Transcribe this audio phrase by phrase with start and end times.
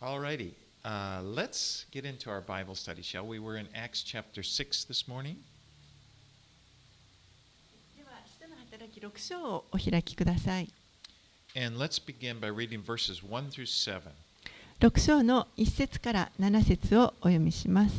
[0.00, 0.52] Alrighty,
[0.84, 3.40] uh, let's get into our Bible study, shall we?
[3.40, 5.38] We're in Acts chapter 6 this morning.
[7.96, 10.68] では、使徒の働き6章をお開きください。
[11.56, 14.02] And let's begin by reading verses 1 through 7.
[14.78, 17.94] 6章の1節から7節をお読みします。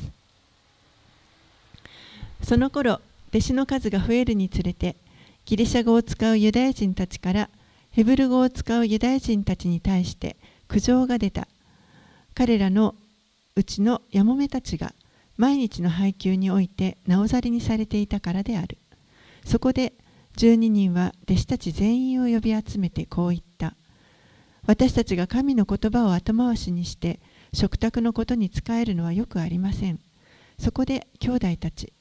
[2.44, 4.96] その頃、弟子の数が増えるにつれて、
[5.44, 7.50] ギリシャ語を使うユダヤ人たちから
[7.92, 10.38] ヘブル語を使うユダヤ人たちに対して
[10.70, 11.46] 苦情が出た。
[12.40, 12.96] 彼らの
[13.58, 14.94] うちのやもめたちが
[15.36, 18.78] 毎日の配給においてなおざりにされていたからである。
[19.44, 19.92] そこで
[20.38, 23.76] 12人は弟子たち全員を呼び集めてこう言った。
[24.66, 27.20] 私たちが神の言葉を後回しにして
[27.52, 30.00] 食卓のことに使えるのはよくありません。
[30.58, 31.92] そこで兄弟たち、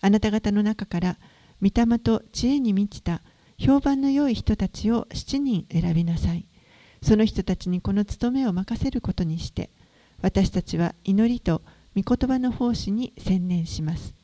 [0.00, 1.18] あなた方の中から
[1.62, 3.22] 御霊と知恵に満ちた
[3.58, 6.46] 評判の良い人たちを7人選びなさい。
[7.00, 9.70] その人たちにこの務めを任せることにして、
[10.24, 11.60] 私たちは祈りと
[11.94, 14.14] 御言葉の奉仕に専念します。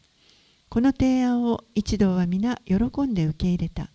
[0.70, 3.90] この提案を一同は皆喜んで受け入れた。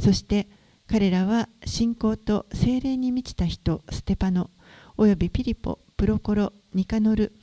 [0.00, 0.48] そして
[0.86, 4.48] 彼らは信仰と精霊に満ちた人ステパノ
[4.96, 7.34] およびピリポプロコロニカノル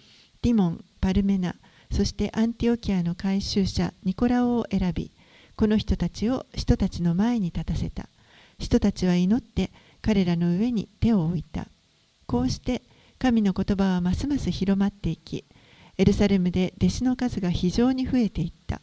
[0.41, 1.53] ディモンパルメナ
[1.91, 5.11] そしてアンティオキアの改宗者ニコラオを選び
[5.55, 8.09] この人たちを人たちの前に立たせた
[8.57, 9.71] 人たちは祈って
[10.01, 11.67] 彼らの上に手を置いた
[12.25, 12.81] こうして
[13.19, 15.43] 神の言葉はますます広まっていき、
[15.97, 18.79] エルサレムで弟子の数が非常に増えていった。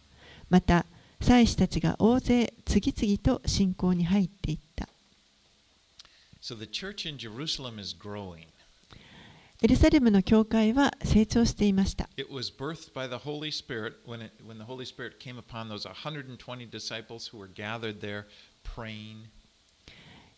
[0.50, 0.84] また、
[1.22, 4.90] 祭司たちが大勢次々と信仰に入っていった。
[6.42, 6.54] So、
[9.62, 12.10] エルサレムの教会は成長していました。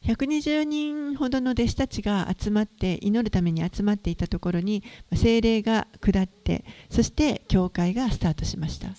[0.04, 4.82] 120人ほどの弟子たちが集まって祈るために集まっていたところに
[5.14, 8.94] 精霊が下ってそして教会がスタートしました.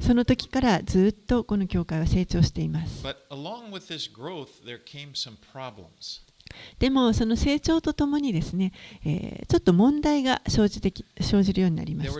[0.00, 3.02] その時からずっとこの教会は成長しています.
[6.78, 8.72] でもその成長とともにですね、
[9.04, 12.12] えーちょっと問題が生じてき生じるようになりました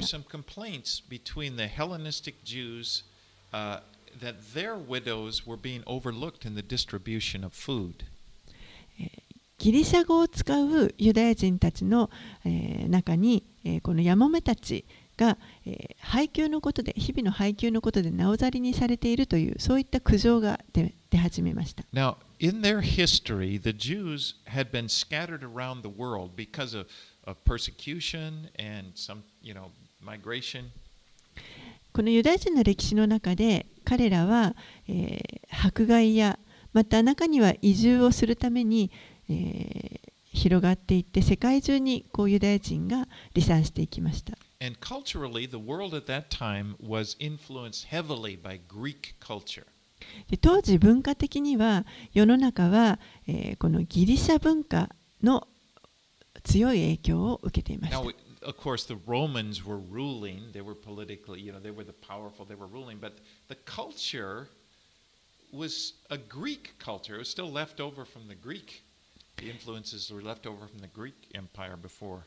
[4.20, 6.62] some complaints between the Hellenistic Jews uh, that their widows were being overlooked in the
[6.62, 8.06] distribution of food.
[9.58, 12.09] ギリシャ語を使うユダヤ人たちの、
[12.44, 14.86] えー中に、えーこのヤモメたち
[15.18, 26.88] が、えー配給のことで日々の配給のことでなおざりにされているというそういった苦情が出出始めました Now, in their history, the Jews had been scattered around the world because of,
[27.26, 29.70] of persecution and some, you know,
[30.02, 30.72] migration.
[31.97, 34.55] このユダヤ人の歴史の中で彼らは、
[34.87, 36.39] えー迫害や
[36.75, 38.91] また中には移住をするために、
[39.31, 49.65] えー広がっていって世界中にこうユダヤ人が離散していきました And culturally, the world at that time was influenced heavily by Greek culture.
[50.28, 54.91] で当時文化的には世の中は、えーこのギリシャ文化
[55.23, 55.49] の
[56.45, 58.15] 強い影響を受けていました Now,
[58.47, 60.51] of course, the Romans were ruling.
[60.53, 62.99] They were politically, you know, they were the powerful, they were ruling.
[62.99, 63.15] But
[63.49, 64.49] the culture
[65.53, 67.17] was a Greek culture.
[67.17, 68.83] It was still left over from the Greek.
[69.39, 72.25] The influences were left over from the Greek Empire before.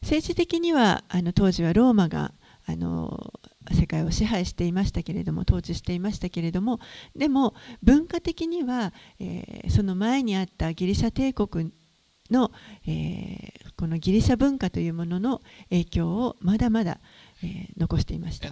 [0.00, 2.32] 政治的にはあの当時はローマが
[2.66, 3.32] あの
[3.72, 6.80] 世界を支配していましたけれども統治していましたけれども
[7.14, 11.70] でも文化的には、えーその前にあったギリシャ帝国
[12.30, 12.50] の、
[12.86, 16.98] えー、このギリシャ文化というものの影響をまだまだ、
[17.42, 18.48] えー、残していました。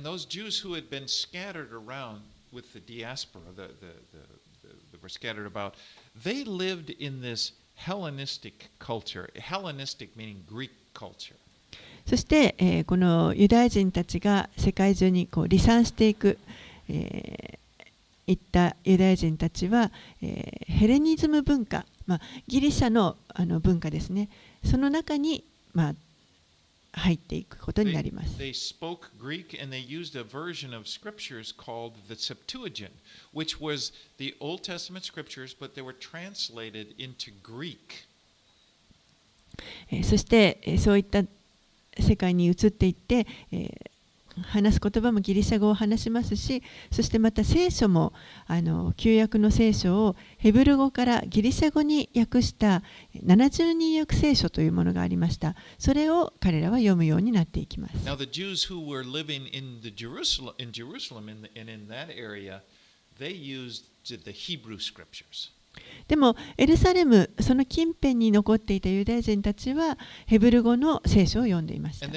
[12.07, 16.39] そして、えー、このユダヤ人たちが世界中にこう離散していく、
[16.89, 19.91] えー、いったユダヤ人たちは、
[20.23, 21.87] えー、ヘレニズム文化。
[22.11, 24.29] まあ、ギリシャのあの文化ですね
[24.65, 25.95] その中に、まあ、
[26.93, 28.37] 入っていくことになります。
[28.37, 32.91] They spoke Greek and they used a version of scriptures called the Septuagint,
[33.33, 37.79] which was the Old Testament scriptures, but they were translated into Greek.
[39.93, 41.23] えーそして、えーそういった
[41.97, 43.91] 世界に移っていって、えー
[44.43, 48.13] 話す言葉もギリシャ語を話しますしそしてまた聖書も
[48.47, 52.83] あの旧約の聖書をヘブル語からギリシャ語に訳した
[53.25, 55.55] 70人訳聖書というものがありました。
[55.79, 57.95] それを彼らは読むようになっていきます。
[58.05, 62.09] Now, the Jews who were living in the Jerusalem in Jerusalem in the, and in that
[62.11, 62.63] area,
[63.19, 65.53] they used the Hebrew scriptures.
[66.09, 72.09] でもエルサレムその近辺に残っていたユダヤ人たちはヘブル語の聖書を読んでいました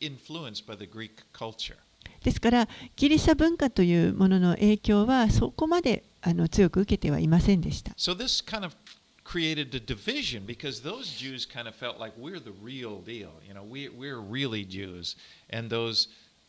[0.00, 1.76] And they were less influenced by the Greek culture.
[2.22, 8.74] ですからギリシャ文化というものの影響はそこまであの強く受けてはいませんでした So this kind of
[9.24, 13.32] created a division because those Jews kind of felt like we're the real deal.
[13.46, 15.16] You know, we, we're really Jews.
[15.50, 16.08] And those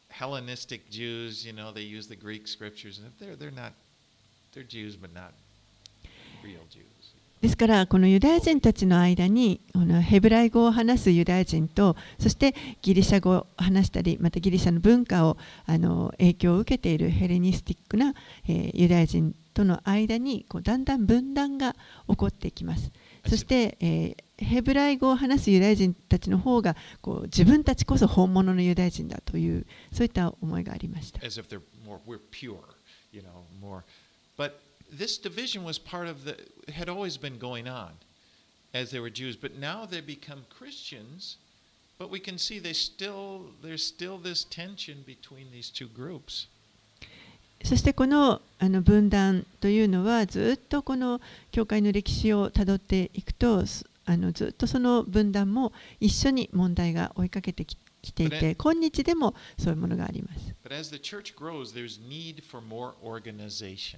[0.10, 3.00] Hellenistic Jews, you know, they use the Greek scriptures.
[3.00, 3.74] And they're, they're not,
[4.54, 5.34] they're Jews, but not
[6.44, 6.91] real Jews.
[7.43, 15.37] ですからこのユダヤ人たちの間にこのヘブライ語を話すユダヤ人とそしてギリシャ語を話したりまたギリシャの文化を
[15.67, 18.15] あの影響を受けているヘレニスティックな、
[18.49, 21.75] えーユダヤ人との間にこうだんだん分断が
[22.09, 22.91] 起こっていきます。
[23.29, 31.21] そして、えーヘブライ語を話すユダヤ人たちの方がこう自分たちこそ本物のユダヤ人だというそういった思いがありました。
[34.92, 36.36] as if they're more we're pure you know more but this division was part of the
[36.72, 37.92] had always been going on
[38.74, 41.38] as they were jews but now they become christians
[42.00, 46.48] but we can see they still there's still this tension between these two groups
[47.64, 51.20] そしてこのあの分断というのはずっとこの
[51.52, 60.56] 教会の歴史をたどっていくとすあのずっとその分断も一緒に問題が追いかけてききていこれて今日でもそういうものがあります。
[60.64, 63.98] but as the church grows there's need for more organization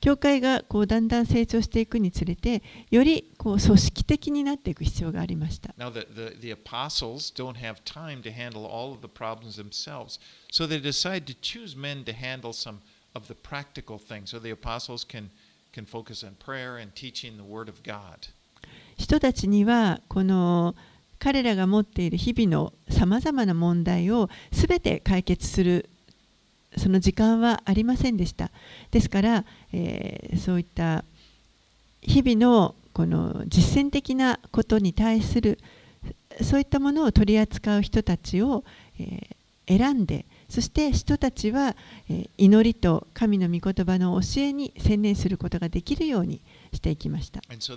[0.00, 5.74] 教会がこうだんだん成長していくにつれてよりこう組織的になっていく必要がありました。
[5.76, 10.66] now the, the, the apostles don't have time to handle all of the problems themselves so
[10.66, 12.78] they decide to choose men to handle some
[13.14, 15.30] of the practical things so the apostles can
[15.72, 18.30] can focus on prayer and teaching the word of god
[18.96, 20.74] 人たちにはこの
[21.18, 25.90] 彼らが持っている日々のさまざまな問題をすべて解決する
[26.76, 28.50] その時間はありませんでした。
[28.90, 31.04] ですから、えーそういった
[32.00, 35.58] 日々のこの実践的なことに対する
[36.42, 38.64] そういったものを取り扱う人たちを、
[38.98, 39.38] えー
[39.70, 41.76] 選んでそして人たちは、
[42.08, 46.40] えー祈りと神の御言葉の教えに専念することができるように
[46.72, 47.42] していきました。
[47.50, 47.76] And so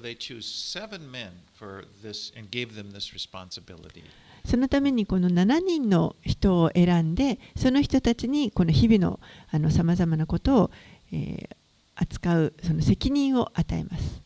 [4.45, 10.71] そのためにこの7人の人を選んで、その人たちにこの日々のあのざまなことを、
[11.11, 11.55] えー、
[11.95, 14.21] 扱うその責任を与えます。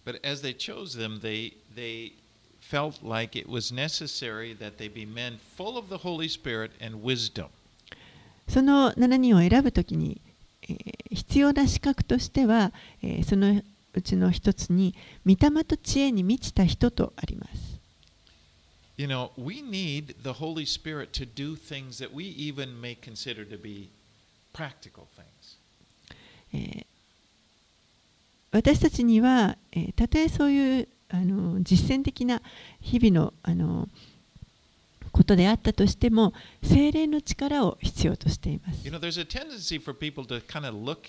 [8.48, 10.22] その7人を選ぶときに、
[10.64, 12.72] えー、必要な資格としては、
[13.02, 13.62] えー、その
[13.94, 14.94] うちの一つに、
[15.26, 17.65] 御霊と知恵に満ちた人とあります。
[18.97, 23.57] You know, we need the Holy Spirit to do things that we even may consider to
[23.57, 23.89] be
[24.53, 25.57] practical things.
[26.53, 26.87] えー
[28.53, 32.43] 私たちには、えーたとえそういうあの実践的な
[32.81, 33.89] 日々のあの
[35.13, 36.33] ことであったとしても
[36.63, 38.85] 精霊の力を必要としています。
[38.85, 41.03] You know, there's a tendency for people to kind of look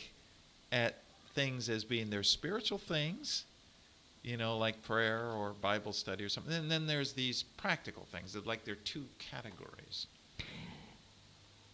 [0.72, 0.96] at
[1.36, 3.46] things as being their spiritual things,
[4.27, 6.53] You know, like prayer or Bible study or something.
[6.53, 10.09] And then there's these practical things that like they're two categories.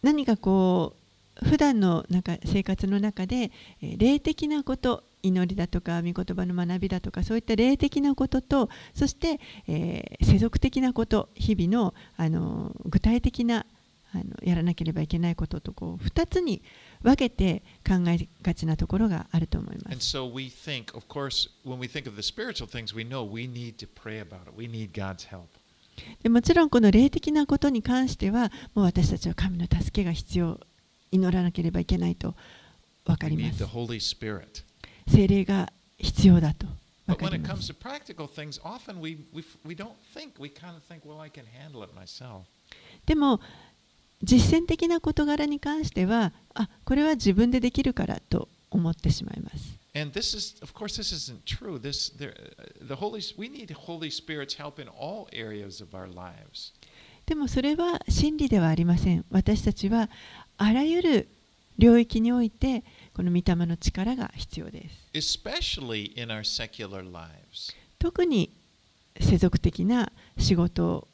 [0.03, 0.95] 何かこ
[1.41, 3.51] う普段の中生活の中で、
[3.81, 13.65] えー霊的なこと祈りだとか御言葉の学びだとかそういった霊的なこととそして、えー世俗的なこと日々のあの具体的な
[14.13, 16.61] あのやらなければいけないこととこう2つに
[17.03, 19.93] 分けて考えがちなところがあると思います。
[26.23, 30.59] でもちろんこの霊的なことに関してはもう私たちは神の助けが必要
[31.11, 32.33] 祈らなければいけないと
[33.05, 33.63] 分かります。
[35.07, 36.65] 精霊が必要だと。
[43.05, 43.41] でも
[44.23, 49.77] 実践的な事柄に関しては、あこれは自分でできるからと思ってしまいます。
[57.25, 59.25] でもそれは真理ではありません。
[59.29, 60.09] 私たちは
[60.57, 61.27] あらゆる
[61.77, 64.95] 領域においてこの御霊の力が必要です。
[67.99, 68.49] 特に
[69.19, 71.07] 世俗的な仕事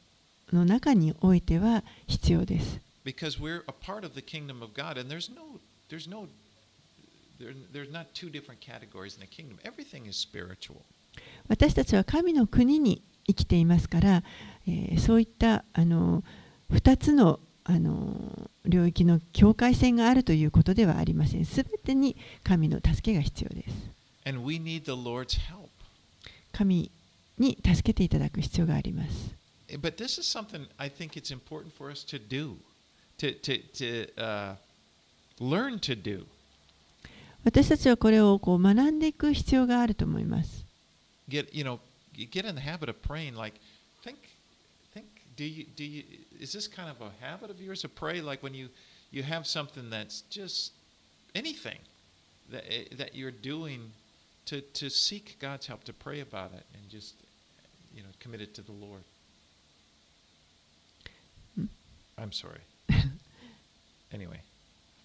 [0.52, 2.80] の中においては必要です。
[3.10, 6.28] Because we're a part of the kingdom of God, and there's no, there's no,
[7.40, 9.58] there, there's not two different categories in the kingdom.
[9.64, 10.82] Everything is spiritual.
[11.48, 14.22] 私たちは神の国に生きていますから、
[14.68, 16.22] えーそういったあの
[16.72, 21.44] 2つのあの領域の境界線があるということではありません。
[21.44, 23.74] すべてに神の助けが必要です。
[24.24, 25.68] And we need the Lord's help.
[26.52, 26.90] 神
[27.38, 29.34] に助けていただく必要があります。
[29.68, 32.56] But this is something I think it's important for us to do,
[33.19, 34.55] to, to, to uh,
[35.39, 36.25] learn to do.
[37.45, 40.65] 私たちはこれをこう学んでいく必要があると思います。
[41.29, 41.79] Get, you know,
[42.15, 43.35] get in the habit of praying.
[43.35, 43.59] Like,
[44.03, 44.17] think,
[44.93, 45.05] think,
[45.37, 46.03] do you, do you,
[46.39, 48.21] is this kind of a habit of yours to pray?
[48.21, 48.69] Like when you,
[49.11, 50.71] you have something that's just
[51.35, 51.77] anything
[52.49, 53.91] that, eh, that you're doing
[54.45, 57.13] to, to seek God's help, to pray about it and just,
[57.93, 59.03] you know, commit it to the Lord.
[61.55, 61.65] Hmm?
[62.17, 62.61] I'm sorry.
[64.12, 64.40] Anyway,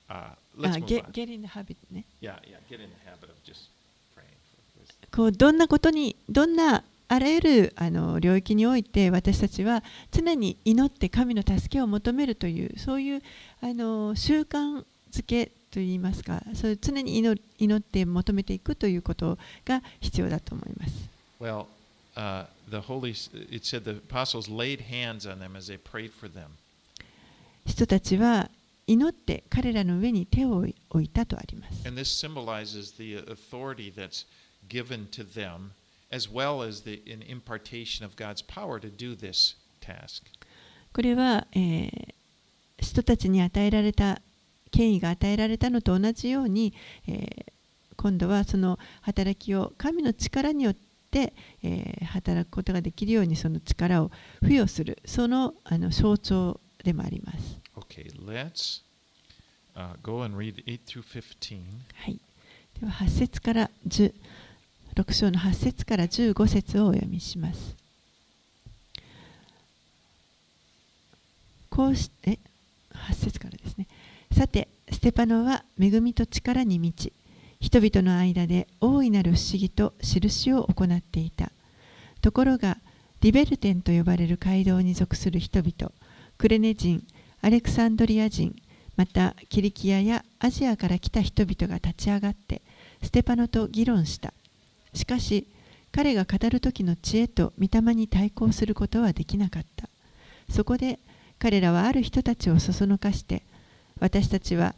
[0.10, 1.12] uh, あ let's move get, on.
[1.12, 2.06] get in the habit ね。
[2.22, 3.70] Yeah, yeah, get in the habit of just
[4.16, 5.08] praying for wisdom.
[5.12, 13.22] こうどんなことにどんなあらゆるあの領域において私たちは常に祈って神の助けを求めるというそういう
[13.62, 21.10] あの習慣づけといいますかそういう常に祈祈って求めていくということが必要だと思います。
[21.40, 21.66] Well,
[22.16, 23.12] uh, the Holy,
[23.52, 26.58] it said the apostles laid hands on them as they prayed for them.
[27.66, 28.50] 人たちは
[28.88, 31.88] 祈って彼らの上に手を置いたとあります。
[31.88, 34.26] And this symbolizes the authority that's
[34.70, 35.72] given to them,
[36.12, 40.24] as well as the an impartation of God's power to do this task.
[40.94, 42.16] これは、えー
[42.78, 44.22] 人たちに与えられた
[44.70, 46.74] 権威が与えられたのと同じように、
[47.08, 47.46] えー
[47.98, 50.76] 今度はその働きを神の力によっ
[51.10, 54.12] て、えー働くことができるようにその力を
[54.44, 57.60] 付与するそのあの象徴でもあります。
[57.76, 58.84] Okay, let's
[59.76, 61.60] uh, go and read 8 through 15.
[61.96, 62.20] はい、
[62.80, 64.14] では8節から10
[64.96, 67.76] 6章の8節から15節をお読みします。
[71.70, 72.38] こうしえ
[72.94, 73.88] 8節からですね。
[74.32, 77.12] さて、ステパノは恵みと力に満ち、
[77.60, 81.52] 人々の間で大いなる不思議と印を行っていた。
[82.22, 82.78] ところが、
[83.22, 85.92] リベルテンと呼ばれる街道に属する人々、
[86.38, 87.04] クレネ人、
[87.42, 88.56] アレクサンドリア人、
[88.98, 92.62] またキリキアやアジアから来た人々が立ち上がって
[93.02, 94.34] ステパノと議論した。
[94.94, 95.48] しかし
[95.92, 99.90] 彼が語る時の知恵と御霊に対抗することはできなかった。
[100.50, 101.00] そこで
[101.40, 103.44] 彼らはある人たちをそそのかして
[104.00, 104.76] 私たちは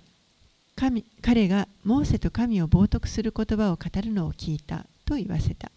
[0.75, 5.71] 神彼がモーセと神を冒涜する言葉を語るのを聞いたと言わせた。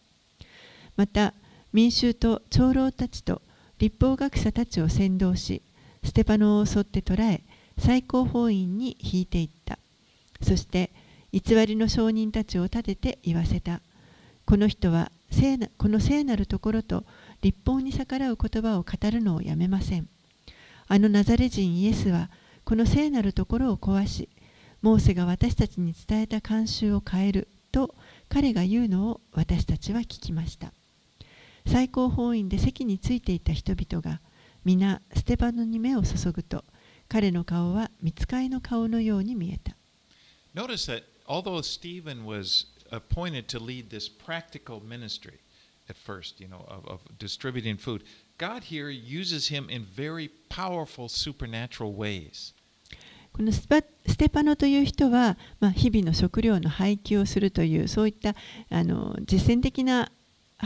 [0.96, 1.34] また
[1.72, 3.42] 民衆と長老たちと
[3.78, 5.62] 立法学者たちを先導し
[6.02, 7.42] ステパノを襲って捕らえ
[7.78, 9.78] 最高法院に引いていった。
[10.42, 10.90] そして
[11.32, 13.80] 偽りの証人たちを立てて言わせた。
[14.46, 17.04] この人は聖なこの聖なるところと
[17.40, 20.08] 立法に逆らう言葉を語るのをやめません。
[20.88, 22.30] あのナザレ人イエスは
[22.64, 24.28] この聖なるところを壊し
[24.82, 27.94] モーセが私たちに伝えた慣習を変えると
[28.28, 30.72] 彼が言うのを私たちは聞きました。
[31.66, 34.20] 最高法院で席についていた人々が
[34.64, 36.64] 皆ステパノに目を注ぐと
[37.08, 39.76] 彼の顔は見つかいの顔のように見えた
[40.54, 45.38] Notice that although Stephen was appointed to lead this practical ministry
[45.88, 48.02] at first, you know, of, of distributing food,
[48.38, 52.54] God here uses him in very powerful supernatural ways.
[53.32, 53.76] このスパ
[54.06, 58.34] ステパノという人は、まあ、日々の食料の配給をするというそういった
[58.70, 60.10] あの実践的な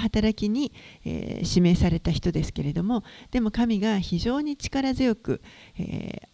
[0.01, 0.73] 働きに、
[1.05, 5.41] え、指名された人ですけれどもでも神が非常に力強く、
[5.79, 6.29] え、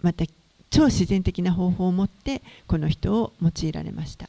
[0.00, 0.24] また
[0.70, 4.28] 超自然的な方法を持ってこの人を用いられました。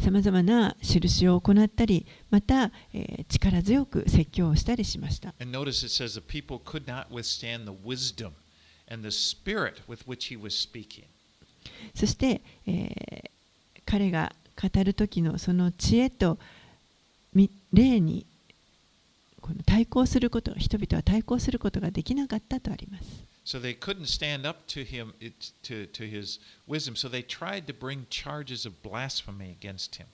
[0.00, 5.34] さまざまな印を行ったり、また、え、力強く説教をしたりしました。
[8.90, 11.04] And the spirit with which he was speaking.
[11.94, 13.30] そして、えー
[13.90, 16.38] 彼が語る時のその知恵と
[17.34, 18.24] み霊に
[19.40, 23.04] この対抗すること人々は対抗することができなかったとあります。
[23.44, 25.12] So they couldn't stand up to him
[25.64, 26.94] to, to his wisdom.
[26.94, 30.06] So they tried to bring charges of blasphemy against him.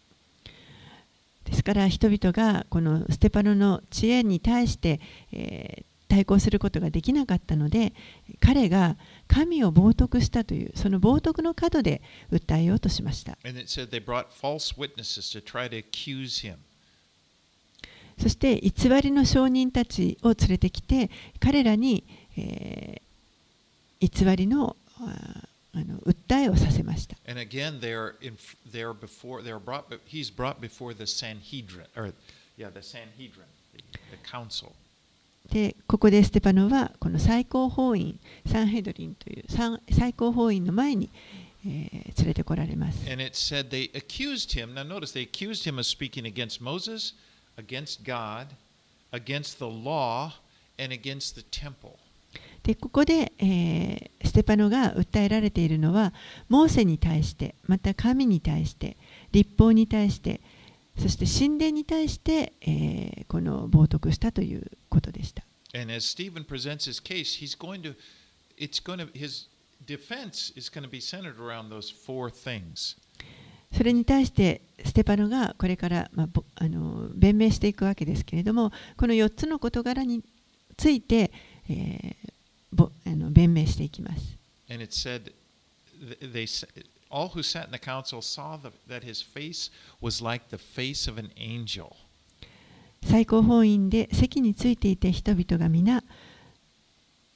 [1.45, 5.00] ですから人々がこのステパノの知恵に対して、
[5.33, 7.93] えー対抗することができなかったので
[8.41, 8.97] 彼が
[9.29, 12.01] 神を冒涜したというその冒涜の角で
[12.33, 13.37] 訴えようとしました。
[13.45, 16.57] And it said they brought false witnesses to try to accuse him.
[18.19, 22.05] そして偽りの証人たちを連れてきて彼らに、
[22.37, 23.07] えー
[24.01, 27.17] 偽りのああの訴えをさせました。
[35.50, 39.45] でここでステパノはこの最高法院サンヘドリンという
[39.91, 41.09] 最高法院の前に、
[41.67, 43.05] えー、連れてこられます。
[52.62, 56.12] でここで、えー、ステパノが訴えられているのは
[56.49, 58.97] モーセに対してまた神に対して
[59.33, 60.41] 立法に対して。
[60.99, 65.43] そして神殿に対して、えーこの冒涜したということでした。
[65.75, 67.95] And as Stephen presents his case, he's going to,
[68.57, 69.49] it's going to, his
[69.85, 72.97] defense is going to be centered around those four things.
[73.73, 80.23] それに対してステパノがこれから、まあ、ぼあの弁明していくわけですけれどもこの4つの事柄に
[80.76, 81.31] ついて、
[81.69, 82.33] えー
[82.73, 84.38] ぼあの弁明していきます。
[84.71, 85.33] And it said,
[86.00, 86.67] th- they, s-
[93.04, 96.04] 最高法院で席についていた人々が皆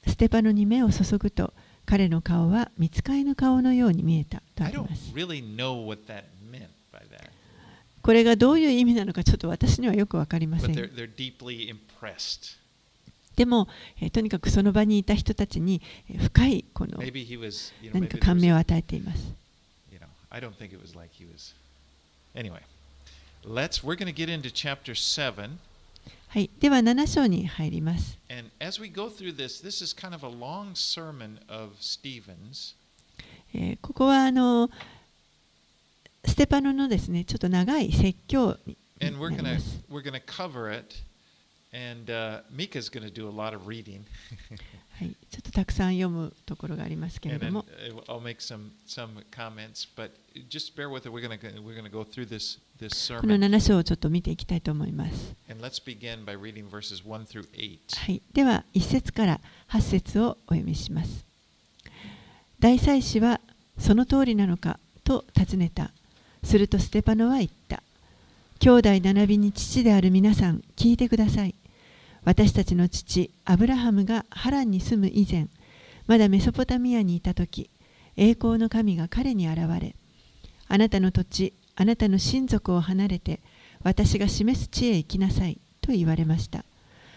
[0.05, 1.53] ステパノに目を注ぐと
[1.85, 5.11] 彼の顔は見つかりの顔のように見えたとあります。
[8.03, 10.75] これがどういう意味なのかちょっと私にはよくわかりません。
[13.35, 13.67] でも、
[14.11, 15.81] とにかくその場にいた人たちに
[16.19, 16.99] 深いこの
[17.93, 19.40] 何か感銘を与えています。
[20.30, 21.52] you know, I don't think it was like he was.
[22.34, 22.60] Anyway,
[23.44, 23.82] let's.
[23.82, 25.58] We're going to get into chapter seven,
[26.28, 28.18] はい、では7章に入ります。
[28.28, 32.74] and as we go through this, this is kind of a long sermon of Stephen's,
[33.54, 34.68] えーここはあの
[36.24, 39.80] ステパノのですねちょっと長い説教に and we're なり going ま to す。
[39.90, 40.96] we're going to cover it,
[41.72, 44.04] and uh, Mika's going to do a lot of reading,
[45.01, 47.63] はい、ちょっとたくさん読むところがありますけれども。
[47.63, 47.67] こ
[53.27, 55.35] の7章をちょっと見ていきたいと思います。
[57.97, 61.25] はい、では、1節から8節をお読みします。
[62.59, 63.41] 大祭司は
[63.79, 65.89] その通りなのかと尋ねた。
[66.43, 67.81] するとステパノは言った。
[68.59, 71.55] 兄弟並びに父である皆さん、聞いてください。
[72.23, 75.47] 私たちの父、アブラハムがハランに住む以前、
[76.07, 77.69] まだメソポタミアにいた時、
[78.15, 79.95] 栄光の神が彼に現れ、
[80.67, 83.39] あなたの土地、あなたの親族を離れて、
[83.83, 86.63] 私が示す地へ行きなさい、と言われました。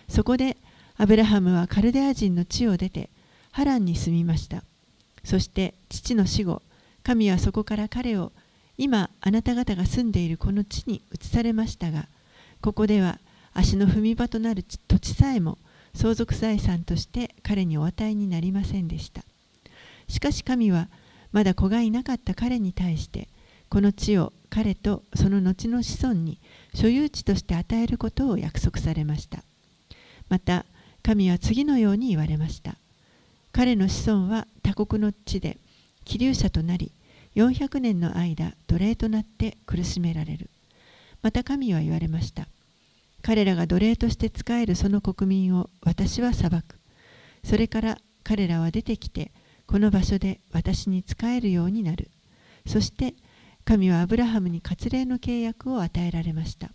[0.08, 0.56] そこで
[0.96, 3.10] アブラハムはカルデア人の地を出て
[3.50, 4.64] ハランに住みました。
[5.22, 6.62] そして父の死後、
[7.02, 8.32] 神はそこから彼を
[8.78, 12.08] 今あなた方が住んでいるこの地に移されましたが、
[12.60, 13.18] ここでは
[13.54, 15.58] 足の踏み場となる土地さえも
[15.94, 19.22] 相続財産として彼にお与えになりませんでした。
[20.08, 20.88] しかし神は
[21.32, 23.28] まだ子がいなかった彼に対して
[23.70, 26.38] この地を彼とその後の子孫に
[26.74, 29.42] 所有地として与えることを約束されました。
[30.28, 30.66] また
[31.02, 32.76] 神は次のように言われました。
[33.52, 35.58] 彼の子孫は他国の地で
[36.04, 36.92] 気流者となり
[37.36, 40.50] 400年の間奴隷となって苦しめられる。
[41.22, 42.48] また神は言われました。
[43.24, 46.78] 彼らが奴隷として仕えるその国民を私は裁く。
[47.42, 49.32] それから彼らは出てきて
[49.66, 52.10] この場所で私に仕えるようになる。
[52.66, 53.14] そして
[53.64, 56.68] 神はアブラハムに割礼の契約を与えられました。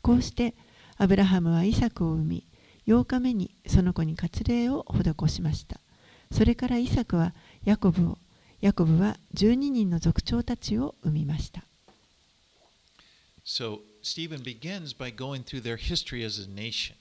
[0.00, 0.54] こうして
[0.96, 2.46] アブラハムはイサクを産み、
[2.86, 5.78] 8日目にその子に割礼を施しました。
[6.30, 7.34] それからイサクは
[7.66, 8.16] ヤコブを、
[8.62, 11.64] ヤコブは12人の族長たちを産みました。
[13.44, 16.94] So Stephen begins by going through their history as a nation.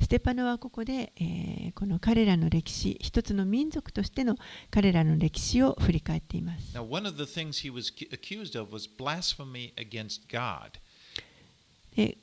[0.00, 4.36] ステパノはここで、えーこの彼らの歴史、一つの民族としての
[4.70, 6.76] 彼らの歴史を振り返っています。
[6.76, 10.72] Now, one of the things he was cu- accused of was blasphemy against God.
[11.96, 12.16] で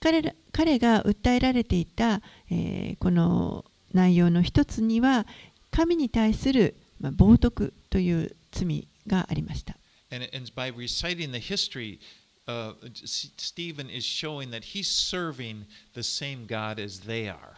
[0.00, 5.26] 彼ら彼が訴えられていた、えーこの内容の一つには
[5.70, 9.76] 神に対する、まあ、冒涜という罪がありました。
[10.10, 11.98] And, and by reciting the history,
[12.46, 17.56] スティーブン is showing that he's serving the same God as they are.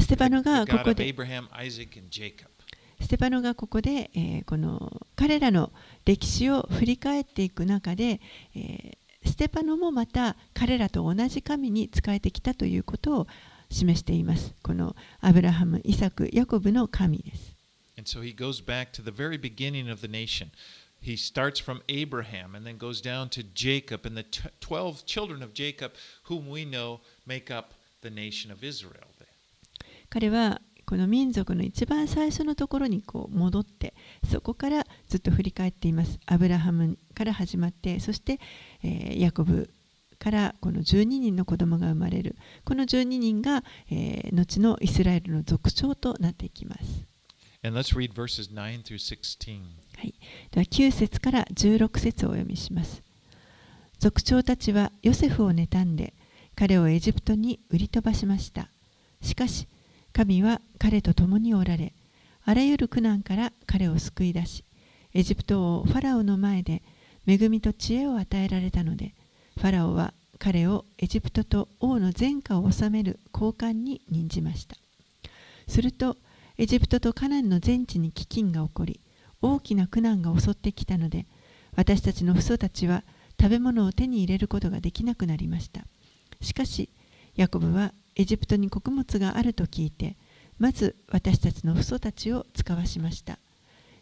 [0.00, 1.06] ステファノがここで、
[3.00, 5.70] ステファノがここで、この彼らの
[6.04, 8.20] 歴史を振り返っていく中で、
[9.24, 13.28] ステファノもまた彼らと同じ神に仕えてきたということを
[13.70, 14.52] 示しています。
[14.62, 17.54] このアブラハム、イサク、ヤコブの神です。
[17.96, 20.48] And so he goes back to the very beginning of the nation.
[21.04, 25.42] He starts from Abraham and then goes down to Jacob and the t- 12 children
[25.42, 25.92] of Jacob,
[26.24, 29.04] whom we know make up the nation of Israel.
[30.08, 33.94] 彼はこの民族の一番最初のところにこう戻って
[34.30, 38.38] そこからずっと振り返っていますアブラハムから始まってそして、
[38.82, 39.70] えーヤコブ
[40.18, 47.06] からこの12人の子供が生まれるこの12人が、えー後のイスラエルの族長となっていきます。
[47.62, 49.83] And let's read verses 9 through 16.
[50.04, 50.14] はい、
[50.50, 53.02] では9節から16節をお読みします。
[53.98, 56.12] 族長たちはヨセフを妬んで
[56.54, 58.68] 彼をエジプトに売り飛ばしました。
[59.22, 59.66] しかし
[60.12, 61.94] 神は彼と共におられ
[62.44, 64.62] あらゆる苦難から彼を救い出し
[65.14, 66.82] エジプト王ファラオの前で
[67.26, 69.14] 恵みと知恵を与えられたので
[69.56, 74.76] ファラオは彼をエジプトと王の全下を治める高官に任じました。
[75.66, 76.18] すると
[76.58, 79.00] エジプトとカナンの全地に飢饉が起こり
[79.44, 81.26] 大きな苦難が襲ってきたので
[81.76, 83.02] 私たちの父祖たちは
[83.38, 85.82] 食べ物を手に入れることができなくなりました。
[86.40, 86.88] しかし
[87.36, 90.16] ヤコブはエジプトに穀物があると聞いて
[90.58, 93.38] まず私たちの父祖たちを使わしました。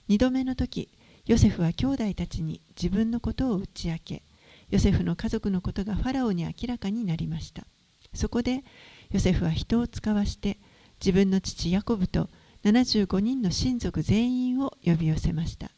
[0.06, 0.88] 二度目の時
[1.26, 4.22] ヨセフは兄弟たちに自分のことを打ち明け
[4.70, 7.64] ヨセフの家族のことがファラオに明らかになりました。
[8.14, 8.62] そこで
[9.10, 10.58] ヨセフは人を使わして
[11.00, 12.28] 自分の父ヤコブと
[12.64, 15.70] 75人の親族全員を呼び寄せました。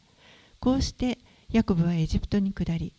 [0.59, 1.17] こうして
[1.51, 2.93] ヤコブはエジプトに下り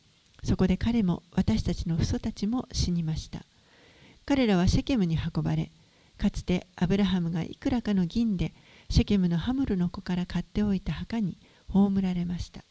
[0.44, 3.40] そこで彼も私たちの父祖たちも死にました。
[4.24, 5.70] 彼らはシェケムに運ばれ
[6.18, 8.52] かつてアブラハムがいくらかの銀で
[8.88, 11.36] シェケムのハムルの子から買っておいた墓に
[11.68, 12.64] 葬られました。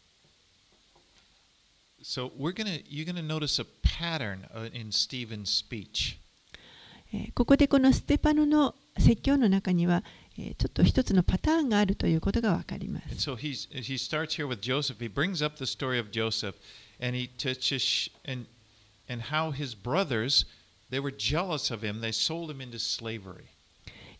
[2.03, 6.17] So we're gonna you're gonna notice a pattern uh, in Stephen's speech.
[7.13, 13.07] えーここでこのステパノの説教の中には、えーちょっと一つのパターンがあるということが分かります。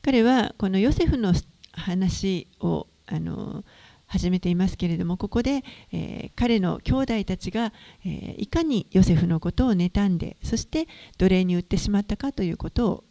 [0.02, 1.34] 彼はこのヨセフの
[1.74, 3.64] 話をあの
[4.08, 7.74] 始めていますけれども、ここで、え、彼の兄弟たちが、
[8.06, 13.04] え、いかにヨセフのことを妬んで、そして奴隷に売ってしまったかということを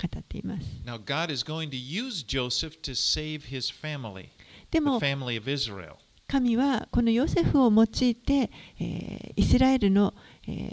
[0.00, 0.66] 語っています。
[6.26, 10.14] 神はこのヨセフを用いて、えー、イスラエルの、
[10.46, 10.70] えー、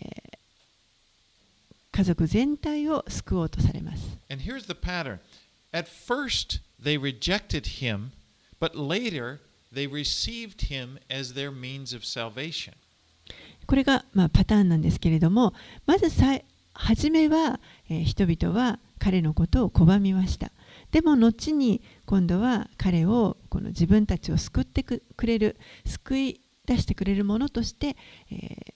[1.91, 4.17] 家族全体を救おうとされます。
[13.65, 15.53] これが、まあ、パターンなんですけれども、
[15.85, 16.39] まずさ
[16.73, 17.59] 初めは、
[17.89, 20.51] えー、人々は、彼のことを拒みました
[20.91, 27.95] でも後に今度は彼をこの自分たちを救ってくくれる救い出してくれるものとして、
[28.29, 28.73] えー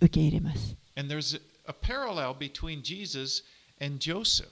[0.00, 3.42] 受け入れます And there's a, a parallel between Jesus
[3.80, 4.48] and Joseph.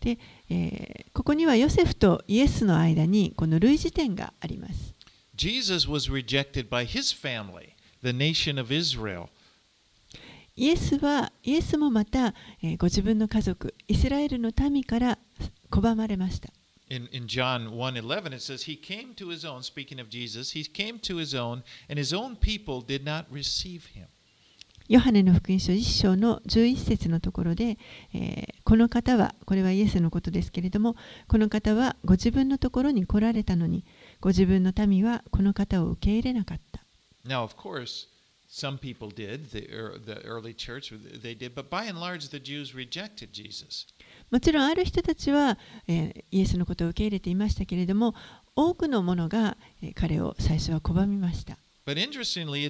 [0.00, 0.18] で、
[0.50, 4.92] えーここにはヨセフとイエスの間にこの類似点があります
[5.34, 7.70] Jesus was rejected by his family,
[8.02, 9.28] the nation of Israel.
[10.56, 15.18] イエスはイエスもまた、えーご自分の家族イスラエルの民から
[15.70, 16.50] 拒まれました
[16.90, 20.62] In, in John 1:11 it says he came to his own speaking of Jesus he
[20.70, 24.06] came to his own and his own people did not receive him.
[24.86, 27.78] ヨハネの福音書1章の11節のところで、
[28.12, 30.96] えーこの方は、これはイエスのことですけれども、
[31.28, 33.84] この方はご自分のところに来られたのに、
[34.20, 36.82] ご自分の民はこの方を受け入れなかった。
[37.26, 38.13] Now of course
[38.56, 42.38] Some people did, the, er, the early church they did, but by and large the
[42.38, 43.86] Jews rejected Jesus.
[44.30, 48.14] もちろんある人たちは、えー、イエスのことを受け入れていましたけれども、
[48.54, 51.58] 多くの者のが、えー、彼を最初は拒みました。
[51.84, 52.62] でも、聖書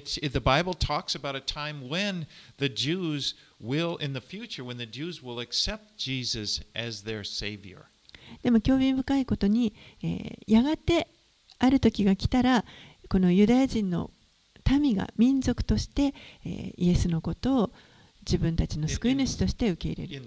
[8.43, 11.07] は、興味深いことに、えー、やがて
[11.59, 12.65] ある時が来たら、
[13.07, 14.09] このユダヤ人の
[14.73, 16.13] 民が民族として、
[16.45, 17.71] え、イエスのことを
[18.25, 20.25] 自分たちの救い主として受け入れる。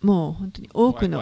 [0.00, 1.18] もう本当に多くの。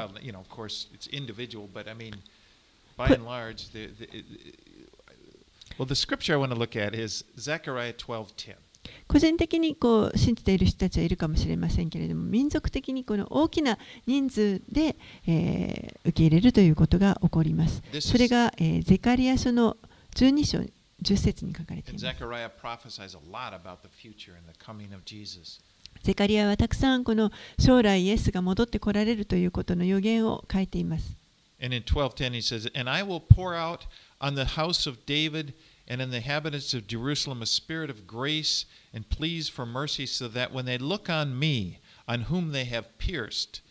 [9.09, 17.83] 個人的にこう信じている人たちはいるかもしれませんけれども、民族的にこの大きな人数で、えー、受け入れるということが起こります。
[18.00, 19.76] それが、えー、ゼカリア書の
[20.14, 20.75] 12章。
[21.01, 22.17] 10節に書かれてい And ます。
[22.17, 25.62] Zechariah prophesies a lot about the future and the coming of Jesus.
[26.03, 31.15] ゼカリアはたくさんこの将来イエスが戻ってこられるということの予言を書いています。
[31.62, 33.81] And in 12:10 he says, "And I will pour out
[34.19, 35.53] on the house of David
[35.88, 40.27] and in the inhabitants of Jerusalem a spirit of grace and pleas for mercy, so
[40.29, 43.62] that when they look on me, on whom they have pierced,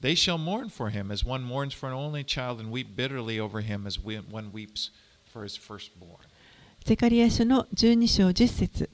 [0.00, 3.38] they shall mourn for him as one mourns for an only child, and weep bitterly
[3.38, 4.90] over him as we- one weeps
[5.24, 6.26] for his firstborn."
[6.83, 8.89] ゼカリア書の12章10節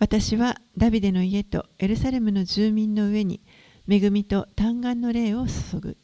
[0.00, 3.40] 私はダビデの家とエルサレムの住民の上に
[3.88, 5.96] 恵みと嘆願の霊を注ぐ。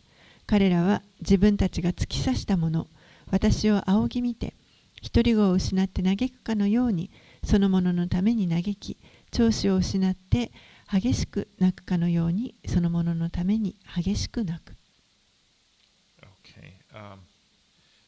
[0.47, 2.87] 彼らは自分たちが突き刺したもの、
[3.33, 4.55] 私を仰ぎ見て、
[5.03, 7.11] 独り子を失って嘆くかのように、
[7.43, 8.97] そのもののために嘆き、
[9.33, 10.53] 長子を失って
[10.89, 14.77] 激しく泣くかのように、そのもののために激しく泣く。
[16.45, 16.75] Okay.
[16.95, 17.19] Um,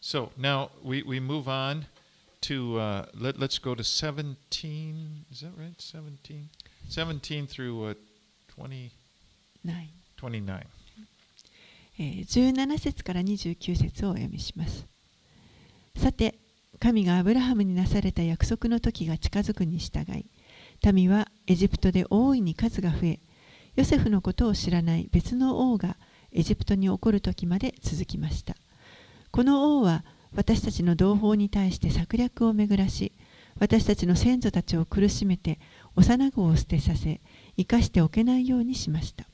[0.01, 1.87] so now we, we move on
[2.43, 5.25] to, uh, let, let's go to 17.
[5.31, 5.75] Is that right?
[5.79, 6.49] 17?
[6.89, 7.95] 17 through uh,
[8.57, 8.91] 20,
[9.65, 9.91] ない。
[10.21, 10.67] 29.
[12.01, 14.87] えー17節から29節をお読みします。
[15.97, 16.37] さて、
[16.79, 20.27] 神がアブラハムになされた約束の時が近づくに従い、
[20.93, 23.21] 民はエジプトで大いに数が増え、
[23.75, 25.97] ヨセフのことを知らない別の王が
[26.33, 28.55] エジプトに起こる時まで続きました。
[29.31, 33.13] この王は私たちの同胞に対して策略を巡らし、
[33.59, 35.59] 私たちの先祖たちを苦しめて
[35.97, 37.21] 幼子を捨てさせ、
[37.57, 39.25] 生かしておけないようにしました。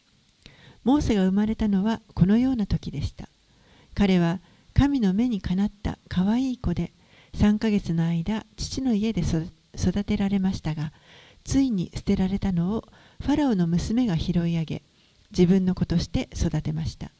[0.84, 3.28] モーセが生まれたのはこのような時でした。
[3.94, 4.40] 彼は
[4.74, 6.92] 神の目にかなった可愛いい子で
[7.36, 10.92] 3ヶ月の間父の家で育てられましたが
[11.44, 12.84] ついに捨てられたのを
[13.20, 14.82] ファラオの娘が拾い上げ
[15.30, 17.10] 自分の子として育てました。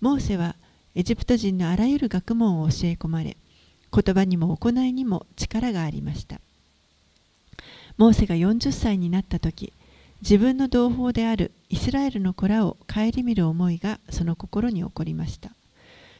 [0.00, 0.56] モーセは
[0.94, 3.36] エジプト人のあらゆる学問を教え込まれ
[3.92, 6.40] 言葉にも行いにも力がありました。
[8.00, 9.74] モーセが40歳になった時
[10.22, 15.50] 自分の同胞であるイスラエルの子らを顧みる思いがその心に起こりました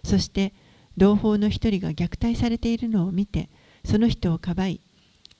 [0.04, 0.52] そして
[0.98, 3.48] 同胞の一人が虐待されているのを見て
[3.84, 4.80] その人をかばい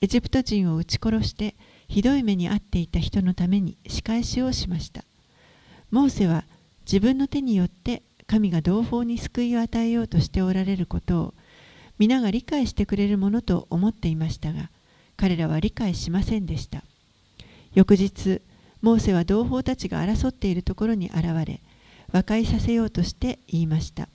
[0.01, 1.55] エジプト人を撃ち殺して
[1.89, 5.05] ひどい目に遭っていた人のために仕返しをしました
[5.91, 6.45] モーセは
[6.87, 11.35] 自分の手によって神が同胞に救いを与えようとしておられることを
[11.99, 14.71] 皆が理解してくれるものと思っていましたが
[15.17, 16.85] 彼らは理解しませんでした。
[17.75, 18.41] 翌日
[18.83, 21.61] モーセは同胞たちが争っているところに現れ
[22.13, 24.09] 和解させようとして言いました。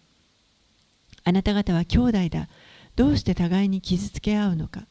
[1.25, 2.47] あなた方は兄弟だ。
[2.95, 4.83] どうして互いに傷つけ合うのか。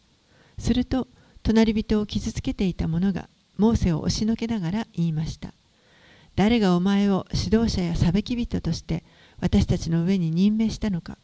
[0.58, 1.08] すると
[1.42, 5.54] 隣人を傷つけていた者がモーセを押しのけながら言いました。
[6.36, 9.04] 誰がお前を指導者や裁き人として
[9.40, 11.18] 私たちの上に任命したのか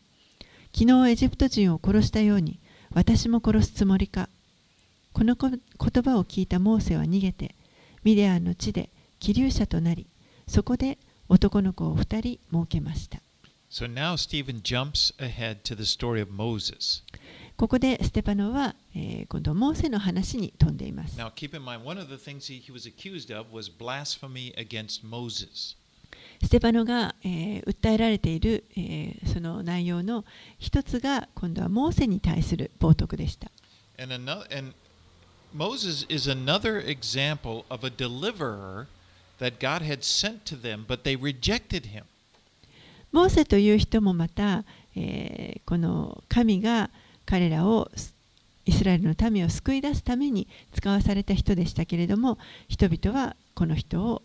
[0.74, 2.60] 昨日エジプト人を殺したように
[2.94, 4.28] 私も殺すつもりか
[5.12, 5.50] この言
[6.02, 7.54] 葉を聞いたモーセは逃げて
[8.04, 10.06] ミディアンの地で気流者となり
[10.46, 13.20] そこで男の子を二人設けました
[13.70, 17.04] So now Stephen jumps ahead to the story of Moses.
[17.56, 23.70] ここでステパノは、えー今度モーセの話に飛んでいます Now keep in mind, one of the things he, he was accused of was
[23.70, 25.76] blasphemy against Moses.
[26.42, 30.24] ステパノが、えー訴えられている、えーその内容の
[30.58, 33.50] 一つが今度はモーセに対する冒涜でした
[33.98, 34.72] And, another, and
[35.54, 38.86] Moses is another example of a deliverer
[39.38, 42.04] that God had sent to them, but they rejected him.
[43.12, 44.64] モーセという人もまた、
[44.96, 46.90] えーこの神が
[47.26, 47.90] 彼らを
[48.66, 54.22] イスラエルの民を救い出すために使わされた人でしたけれども人々はこの人を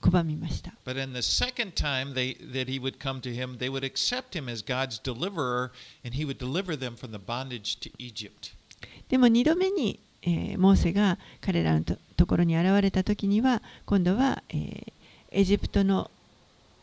[0.00, 3.84] 拒みました But in the second time they, that he would come to him, they would
[3.84, 5.70] accept him as God's deliverer,
[6.04, 8.54] and he would deliver them from the bondage to Egypt.
[9.08, 14.92] でも2度目に、えーモーセが彼らのとところに現れた時には今度は、えー
[15.30, 16.10] エジプトの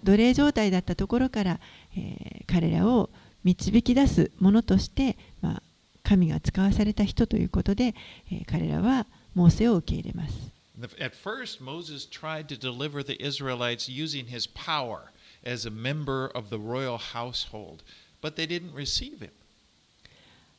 [0.04, 1.60] 奴隷状態だったところから、
[1.96, 3.10] えー彼らを
[3.44, 5.62] 導き出すものとして、まあ、
[6.04, 7.94] 神が使わされた人ということで、
[8.32, 10.55] えー彼らはモーセを受け入れます。
[11.00, 15.12] At first, Moses tried to deliver the Israelites using his power
[15.46, 17.84] as a member of the royal household,
[18.22, 19.32] but they didn't receive him.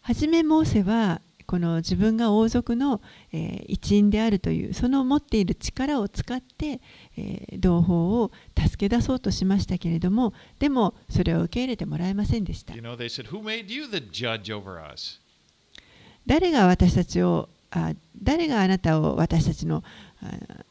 [0.03, 3.01] はじめモーセはこの自分が王族の、
[3.33, 6.81] えー一員であるというその持っている力を使って、
[7.17, 13.27] えー同胞を助け出そうとしましたけれどもでもそれを受け入れてもらえませんでした You know, said?
[16.27, 19.83] 誰が私たちをあ誰があなたを私たちの
[20.23, 20.65] あ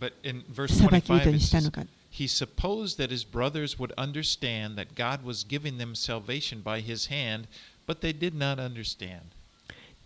[0.00, 5.22] But in verse 裁き 25, 人にしたのか he supposed that his brothers would understand that God
[5.24, 7.46] was giving them salvation by his hand,
[7.86, 9.32] but they did not understand.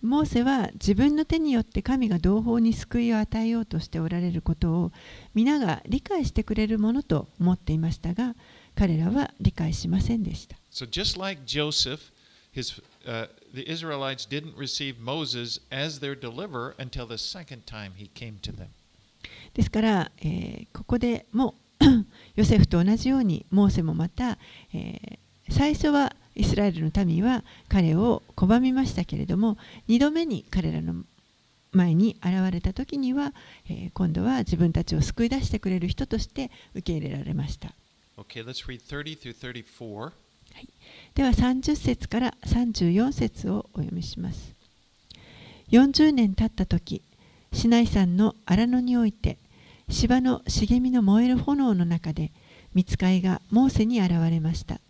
[0.03, 4.93] モーセは自分の手によって神が同胞に救いを与えようとしておられることを
[5.35, 8.35] 皆が理解してくれるものと思っていましたが
[8.77, 12.13] 彼らは理解しませんでした So just like Joseph,
[12.55, 18.11] his, uh, the Israelites didn't receive Moses as their deliverer until the second time he
[18.15, 18.69] came to them.
[19.55, 21.55] ですから、えーここでも
[22.37, 24.39] ヨセフと同じようにモーセもまた、
[24.73, 25.19] えー
[25.51, 31.05] 最初はイスラエルの民は彼を拒みましたけれども2度目に彼らの
[31.71, 33.35] 前に現れた時には、
[33.69, 37.73] えー今度は自分たちを救い出してくれる人として受け入れられました
[38.17, 40.13] Okay, let's read 30 through 34.
[41.15, 44.53] では30節から34節をお読みします。
[45.71, 47.03] 40年経った時
[47.53, 49.39] シナイ山の荒野において
[49.89, 52.33] 芝の茂みの燃える炎の中で
[52.75, 54.81] 見つかいがモーセに現れました。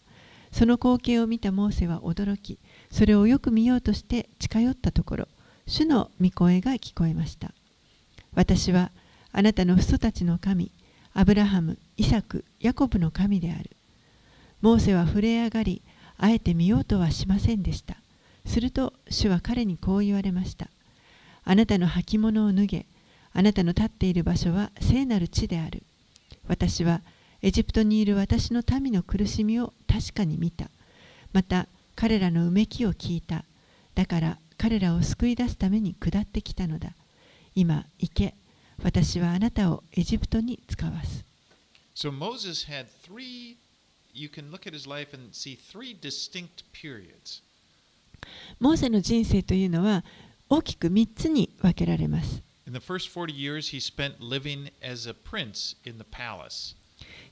[0.51, 2.59] その光景を見たモーセは驚き
[2.91, 5.29] それをよく見ようとして近寄ったところ
[5.67, 7.53] 主の御声が聞こえました。
[8.35, 8.91] 私は
[9.33, 10.71] あなたの父祖たちの神
[11.13, 13.71] アブラハムイサクヤコブの神である。
[14.65, 15.83] モーセは触れ上がり
[16.17, 17.97] あえて見ようとはしませんでした。
[18.47, 20.69] すると主は彼にこう言われました。
[21.45, 22.87] あなたの履物を脱げ
[23.35, 25.83] あなたの立っている場所は聖なる地である。
[26.49, 27.03] 私は
[27.43, 30.71] エジプトにいる私の民の苦しみを確かに見た。
[31.35, 33.45] また彼らのうめきを聞いた。
[33.95, 36.95] だから彼らを救い出すために下ってきたのだ。
[37.55, 38.35] 今行け。
[38.83, 41.23] 私はあなたをエジプトに使わす。
[41.95, 43.57] So Moses had three,
[44.14, 47.42] you can look at his life and see three distinct periods.
[48.60, 50.04] モーセの人生というのは
[50.50, 56.76] 大きく3つに分けられます In the first 40 years, he spent living as a prince in the palace.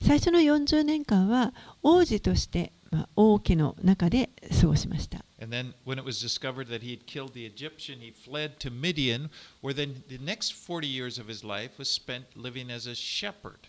[0.01, 8.59] 最初の40年間は王子として、まあ、王家の中で過ごしました And then, when it was discovered that he had killed the Egyptian, he fled
[8.59, 9.29] to Midian,
[9.61, 13.67] where then the next 40 years of his life was spent living as a shepherd.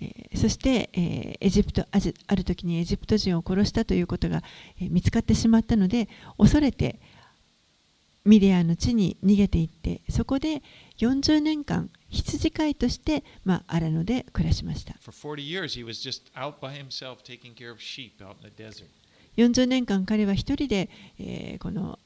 [0.00, 4.42] えーそして、えーエジプトある時にエジプト人を殺したということが、
[4.80, 6.08] えー見つかってしまったので
[6.38, 6.98] 恐れて
[8.24, 10.62] ミディアンの地に逃げていってそこで
[10.98, 18.50] 40年間羊飼いとして、まあ、荒野で暮らしました For 40 years, he was just out by himself taking care of sheep out in
[18.54, 18.84] the desert.
[19.36, 21.98] 40年間彼は一人で、えーこの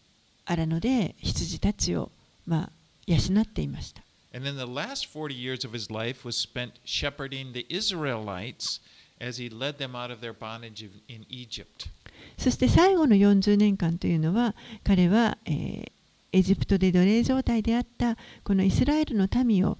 [0.46, 2.10] 荒野で羊たちを、
[2.46, 2.70] まあ、
[3.06, 4.03] 養っていました
[4.34, 8.80] And then the last 40 years of his life was spent shepherding the Israelites
[9.20, 11.88] as he led them out of their bondage in- Egypt.
[12.36, 15.92] そして最後の40年間というのは彼は、えー
[16.36, 19.78] エジプトで奴隷状態であったこのイスラエルの民を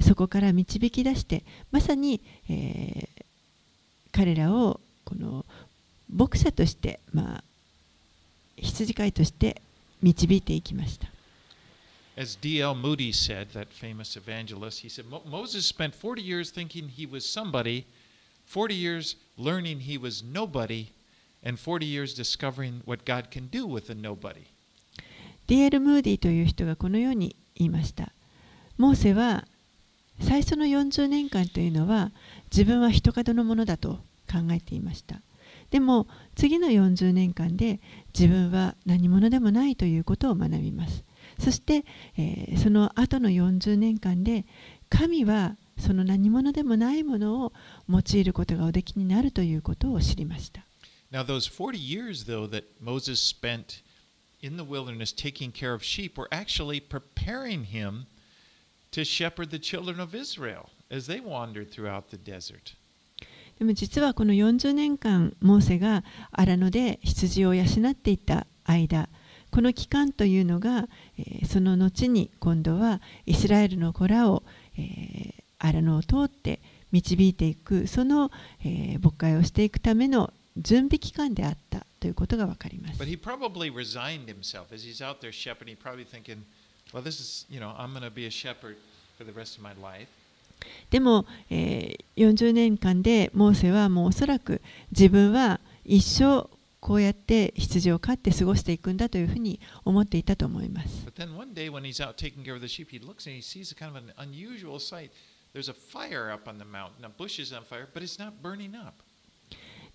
[0.00, 3.24] そこから導き出してまさに、えー
[4.10, 5.44] 彼らをこの
[6.10, 7.44] 牧者として、まあ、
[8.56, 9.60] 羊飼いとして
[10.00, 11.08] 導いていきました。
[12.16, 12.74] As D.L.
[12.74, 17.84] Moody said, that famous evangelist, he said Moses spent 40 years thinking he was somebody,
[18.46, 20.88] 40 years learning he was nobody,
[21.42, 24.46] and 40 years discovering what God can do with a nobody.
[25.46, 25.78] D.L.
[25.80, 28.12] ムーディという人がこのように言いました。
[28.78, 29.44] モーセは
[30.20, 32.12] 最初の40年間というのは
[32.50, 34.00] 自分は人角のものだと
[34.30, 35.20] 考えていました。
[35.70, 37.80] でも次の40年間で
[38.18, 41.04] 自分は何者でもないということを学びます。
[41.38, 41.84] そして、
[42.16, 44.44] えーその後の40年間で
[44.88, 47.52] 神はその何者でもないものを
[47.88, 50.62] 用いることがおできになるということを知りました。
[51.12, 53.82] Now, those 40 years, though, that Moses spent
[54.42, 58.06] in the wilderness taking care of sheep were actually preparing him
[58.90, 62.76] to shepherd the children of Israel as they wandered throughout the desert.
[63.58, 69.08] でも実はこの40年間モーセが荒野で羊を養っていた間
[69.56, 74.42] この期間というのが、えーその後に今度はイスラエルの子らを、
[74.76, 76.60] えー荒野を通って
[76.92, 78.30] 導いていくその、
[78.62, 86.42] えー牧会をしていくための準備期間であったということが分かります But he probably resigned himself as he's out there shepherding, probably thinking,
[86.92, 88.76] well, this is, you know, I'm going to be a shepherd
[89.16, 90.06] for the rest of my life.
[90.90, 96.46] でも、えー40年間でモーセはもうおそらく自分は一生
[96.80, 101.06] こうやって羊を飼って過ごしていくんだというふうに思っていたと思います。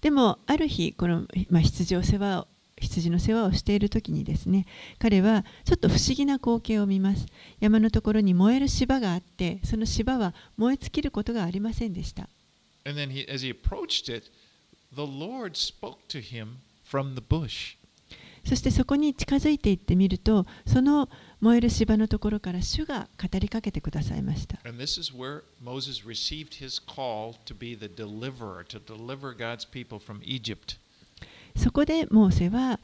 [0.02, 4.66] でもある日この、まあ、羊,を世話を羊の世話をしているときにですね
[4.98, 7.28] 彼はちょっと不思議な光景を見ます。
[7.60, 12.28] 山のところに燃える芝があってその芝は燃え尽きることがありませんでした。
[18.44, 21.10] そしてそこに近づいていってみると、その
[21.42, 24.58] 燃える芝のところから主が語りかけてくださいました。
[31.56, 32.80] そこでモーセは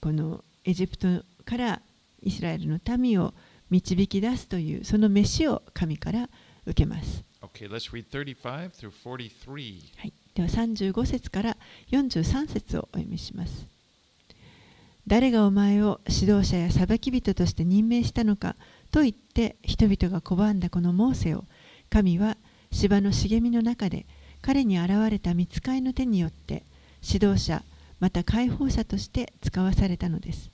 [0.00, 1.08] このエジプト
[1.44, 1.82] から
[2.22, 3.34] イスラエルの民を
[3.68, 6.28] 導き出すというその飯を神から
[6.66, 7.24] 受けます。
[9.96, 11.56] はいでは35節から
[11.90, 13.66] 43節をお読みします。
[15.06, 18.54] 誰がお前を指導者や裁き人として任命したのか
[18.92, 21.44] と言って人々が拒んだこのモーセを
[21.90, 22.36] 神は
[22.70, 24.06] 芝の茂みの中で
[24.40, 26.62] 彼に現れた見つかいの手によって
[27.02, 27.64] 指導者
[27.98, 30.50] また解放者として使わされたのです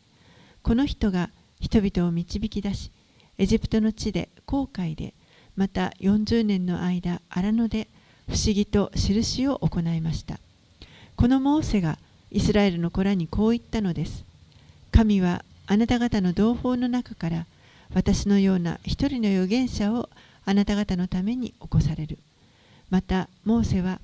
[0.63, 2.91] この人が人々を導き出し
[3.39, 5.13] エジプトの地で航海で
[5.55, 7.89] また40年の間荒野で
[8.29, 10.39] 不思議と印を行いました。
[11.17, 11.99] このモーセが
[12.31, 14.25] イスラエルの子らにこう言ったのです。
[14.91, 17.47] 神はあなた方の同胞の中から
[17.95, 20.09] 私のような一人の預言者を
[20.45, 22.19] あなた方のために起こされる。
[22.91, 24.01] またモーセは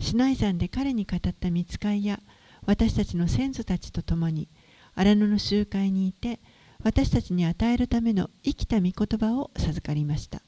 [0.00, 2.20] シナイ山で彼に語った見つかいや
[2.66, 4.48] 私たちの先祖たちと共に
[4.94, 6.38] 荒野の集会にいて
[6.82, 10.40] 私たちに与えるための生きた御言葉を授かりました。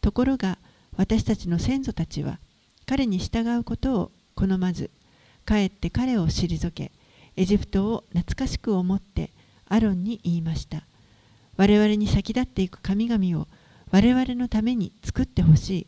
[0.00, 0.58] ところが
[0.96, 2.38] 私たちの先祖たちは
[2.90, 4.90] 彼に従うことを好まず
[5.44, 6.90] かえって彼を退け
[7.36, 9.30] エジプトを懐かしく思って
[9.68, 10.82] アロンに言いました。
[11.56, 13.46] 我々に先立っていく神々を
[13.92, 15.86] 我々のために作ってほしい。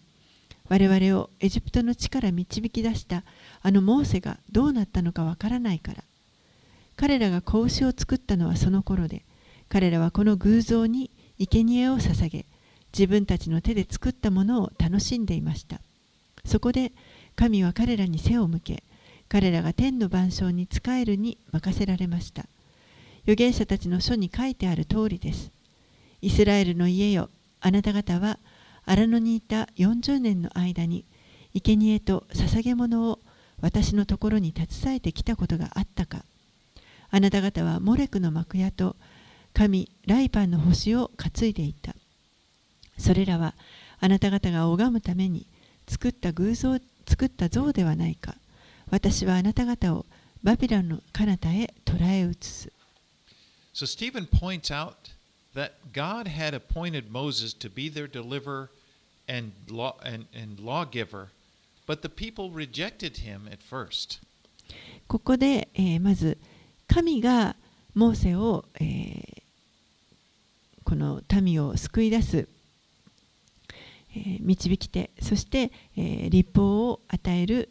[0.69, 3.25] 我々をエジプトの地から導き出した
[3.63, 6.05] あのモーセがどうなったのかわからないから。
[6.95, 9.25] 彼らが子牛を作ったのはその頃で
[9.69, 12.47] 彼らはこの偶像に生贄を捧げ
[12.97, 15.81] 自分たちの手で作ったものを楽しんでいました。
[16.45, 16.93] そこで
[17.37, 18.83] 神は彼らに背を向け
[19.29, 22.45] 彼らが天の万象に仕えるに任せられました。
[23.23, 25.51] 預言者たちの書に書いてある通りです。
[26.21, 27.31] イスラエルの家よ
[27.63, 28.39] あなた方は
[28.85, 31.07] 荒野にいた40年の間に
[31.55, 33.21] 生贄と捧げ物を
[33.63, 36.25] 私のところに携えてきたことがあったか。
[37.11, 38.97] あなた方はモレクの幕屋と
[39.55, 41.95] 神ライパンの星を担いでいた。
[42.99, 43.55] それらは
[44.01, 45.47] あなた方が拝むために
[45.87, 48.35] 作った偶像作った像ではないか
[48.91, 50.07] 私はあなた方を
[50.43, 52.71] バビロンの彼方へ捕らえ移す
[53.75, 55.13] So Stephen points out
[55.55, 58.69] that God had appointed Moses to be their deliverer
[59.27, 61.29] and, law, and, and lawgiver,
[61.87, 64.21] but the people rejected him at first.
[65.09, 66.39] ここで、えーまず
[66.87, 67.57] 神が
[67.95, 69.43] モーセを、えー
[70.85, 72.49] この民を救い出す、
[74.15, 77.71] えー導き手そして、えー立法を与える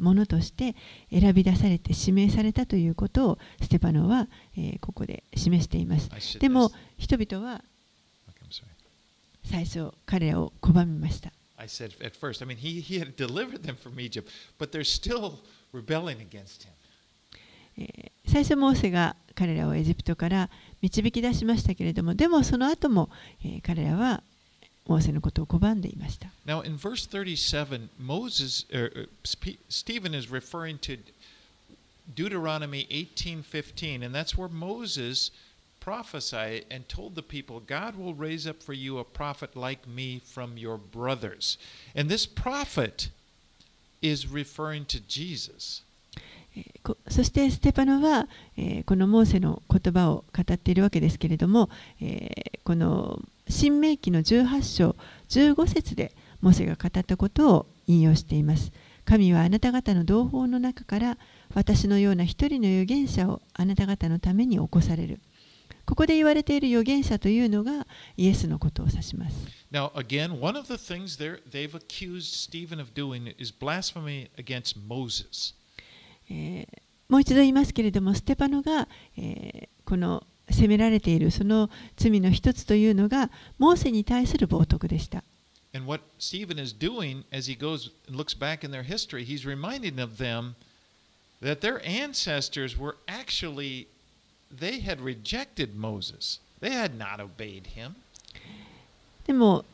[0.00, 0.74] ものとして
[1.10, 7.62] 選び出されて指名されたということをステパノは、えーここで示していますでも人々は.
[9.44, 14.82] 最初彼らを拒みました I said at first, I mean, he, he had delivered them from Egypt, but they're
[14.84, 15.38] still
[15.72, 16.70] rebelling against him.
[17.78, 20.50] えー最初モーセが彼らをエジプトから
[20.82, 23.08] 導き出しましたけれどもでもその後も、
[23.44, 24.22] えー彼らは
[24.87, 30.97] モーセのことを拒んでいました Now, in verse 37, Moses, er, er, Spe- Stephen is referring to
[32.13, 35.31] Deuteronomy 18:15, and that's where Moses
[35.79, 40.19] prophesied and told the people, "God will raise up for you a prophet like me
[40.19, 41.57] from your brothers."
[41.95, 43.09] And this prophet
[44.01, 45.81] is referring to Jesus.
[47.08, 48.28] そしてステパノは、
[48.86, 51.68] このモーセの言葉を語っているわけですけれども、
[52.64, 54.96] この新明記の18章
[55.28, 58.72] 15節でモーセが語ったことを引用しています。
[59.04, 61.18] 神はあなた方の同胞の中から
[61.54, 65.20] 私のような一人の預言者をあなた方のために起こされる。
[65.84, 67.86] ここで言われている預言者というのが
[68.16, 69.36] イエスのことを指します。
[69.70, 75.54] Now, again, one of the things they've accused Stephen of doing is blasphemy against Moses.
[76.30, 76.66] えー、
[77.08, 85.22] もう一度言いますけれどもステパノが、えー、この責められているその罪の一つというのがモーセに対する冒涜でした。
[99.26, 99.64] でも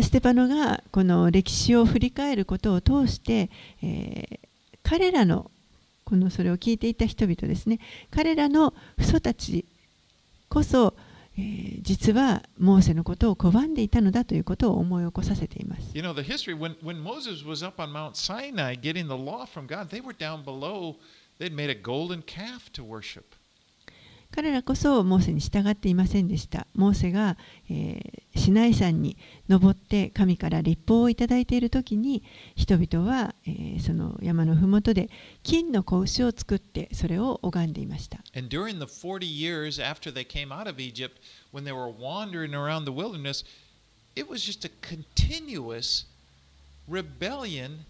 [0.00, 3.50] ステパノがこの歴史を振り返ることを通して、
[3.82, 4.48] えー、
[4.82, 5.50] 彼らの
[6.04, 7.80] このそれを聞いていた人々ですね
[8.10, 9.64] 彼らの父祖たち
[10.48, 10.94] こそ、
[11.36, 15.90] えー実はモーセのことを拒んでいたのだということを思い起こさせています。
[15.92, 19.66] You know, the history when, when Moses was up on Mount Sinai getting the law from
[19.66, 20.96] God, they were down below.
[21.38, 23.34] They'd made a golden calf to worship.
[24.34, 26.66] 彼らこそモーセに従っていませんでした。
[26.74, 27.36] モーセが、
[27.70, 29.16] えーシナイ山に
[29.48, 32.24] 登って神から立法をいただいている時に
[32.56, 35.08] 人々は、えーその山の麓で
[35.44, 38.18] 金の子牛を作ってそれを拝んでいました。
[38.36, 41.20] And during the 40 years after they came out of Egypt,
[41.52, 43.44] when they were wandering around the wilderness,
[44.16, 46.06] it was just a continuous
[46.88, 47.84] rebellion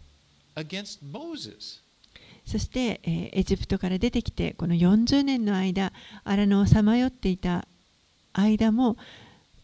[0.56, 1.80] against Moses.
[2.44, 5.92] そして、えーエジプトから出てきてこの40年の間
[6.24, 7.66] 荒野をさまよっていた
[8.32, 8.96] 間も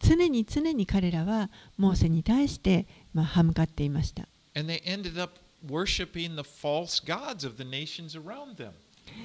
[0.01, 4.27] 常に常に彼らはモーセに対して、まあ、歯向かっていました
[4.57, 8.71] And they ended up worshiping the false gods of the nations around them.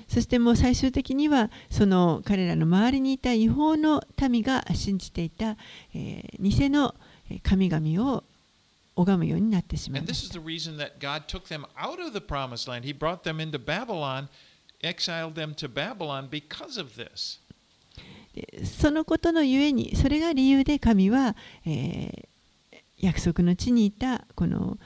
[0.07, 5.57] そしてもう最終的にはその彼らの周りにいた違法の民が信じていた、
[5.93, 6.93] えー偽の
[7.29, 8.23] えー神々を
[8.95, 12.19] 拝むようになってしまい And ま this し is た the reason that God took them out of the
[12.19, 12.85] promised land.
[12.85, 14.29] He brought them into Babylon,
[14.81, 17.39] exiled them to Babylon because of this.
[18.33, 21.35] でそのことのゆえにそれが理由で神は、
[21.65, 22.27] えー
[22.97, 24.77] 約束の地にいたこの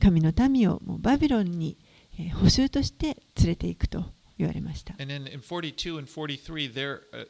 [0.00, 1.78] 神の民をもうバビロンに、
[2.18, 4.04] えー捕囚として連れていくと
[4.38, 4.94] 言われました。
[4.98, 7.26] And then in 42 and 43, there, uh,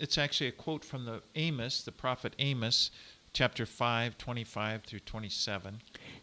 [0.00, 2.90] it's actually a quote from the Amos, the prophet Amos,
[3.36, 5.74] chapter 5, 25 through 27.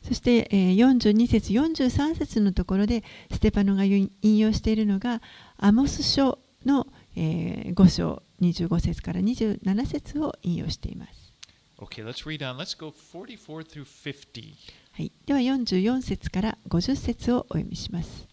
[0.02, 5.22] そして、えー42節43節のところでステパノが引用しているのが
[5.58, 11.34] アモス書の、えー5章25節から27節を引用しています。
[11.78, 12.58] Okay, let's read on.
[12.58, 14.54] Let's go 44 through 50.
[14.94, 18.28] はい、では44節から50節をお読みします。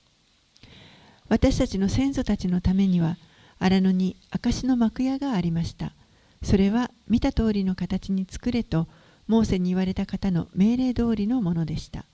[1.28, 3.18] 私たちの先祖たちのためには
[3.58, 5.92] 荒野に証の幕屋がありました。
[6.42, 8.86] それは見た通りの形に作れと
[9.26, 12.04] モーセに言われた方の命令通りのものでした。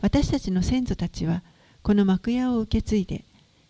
[0.00, 1.42] 私たちの先祖たちは
[1.82, 3.24] この幕屋を受け継いで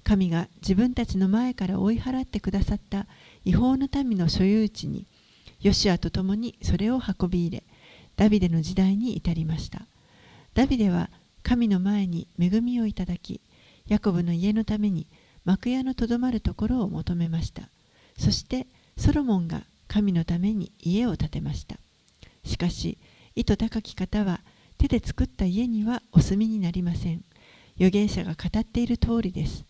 [0.04, 3.06] 神が自分たちの前から追い払ってくださった
[3.44, 5.06] 違法の民の所有地に
[5.60, 7.62] ヨシアと共にそれを運び入れ
[8.16, 9.86] ダビデの時代に至りました。
[10.54, 11.10] ダビデは
[11.42, 13.40] 神の前に恵みをいただき、
[13.86, 15.06] ヤコブの家のために
[15.44, 17.68] 幕屋のとどまるところを求めました。
[18.18, 18.66] そして
[18.96, 21.76] ソロモンが神のために家を建てました。
[22.44, 22.98] しかし、
[23.34, 24.40] 意図高き方は
[24.78, 27.22] 手で作った家にはお住みになりません。
[27.76, 29.64] 預言者が語っている通りです。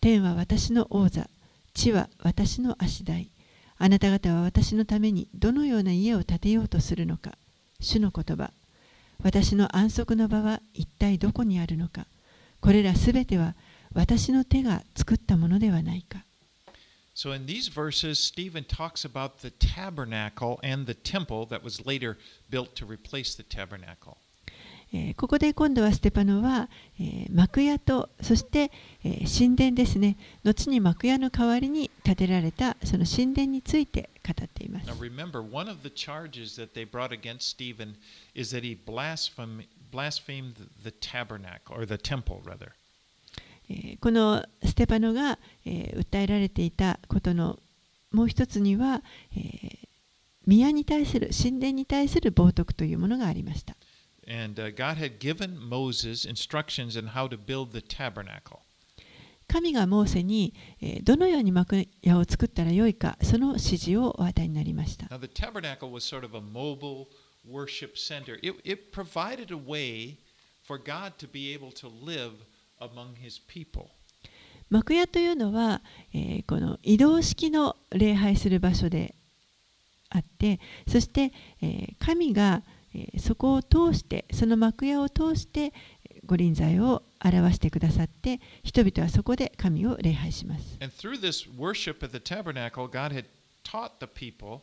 [0.00, 1.28] 天は私の王座、
[1.74, 3.30] 地は私の足台。
[3.78, 7.32] あなた方は私のためにどのような家を建てようとするのか。
[7.80, 8.52] 主の言葉。
[9.22, 12.06] 私の安息の場は一体どこにあるのか。
[12.60, 13.54] これらすべては
[13.92, 16.24] 私の手が作ったものではないか。
[17.17, 22.17] So in these verses, Stephen talks about the tabernacle and the temple that was later
[22.49, 24.17] built to replace the tabernacle.
[24.95, 28.71] えーここで今度はステパノは、えー幕屋とそして、
[29.03, 37.95] えー神殿ですね後に幕屋の代わりに建てられたその神殿について語っています Now remember, one of the charges that they brought against Stephen
[38.35, 42.73] is that he blasphemed, blasphemed the tabernacle, or the temple rather.
[43.68, 47.58] えーこのステパノが、えー訴えられていたことの
[48.12, 49.02] もう一つには、
[49.36, 49.88] えー
[50.46, 53.76] 宮に対する神殿に対する冒涜というものがありました
[54.26, 58.58] And uh, God had given Moses instructions on how to build the tabernacle.
[59.46, 67.08] 神がモーセに、えーどのように幕屋を作ったらよいかその指示をお与えになりました Now, the tabernacle was sort of a mobile
[67.46, 68.38] worship center.
[68.42, 70.16] It, it provided a way
[70.66, 72.32] for God to be able to live
[72.80, 73.86] among his people.
[74.70, 75.80] 幕屋というのは、
[76.12, 79.14] えーこの移動式の礼拝する場所で
[80.10, 82.62] あってそして、えー神が、
[82.94, 85.72] えーそこを通してその幕屋を通して
[86.10, 93.24] えーご臨在を表してくださって人々はそこで神を礼拝します And through this worship at the tabernacle, God had
[93.64, 94.60] taught the people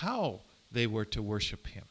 [0.00, 0.38] how
[0.72, 1.82] they were to worship him.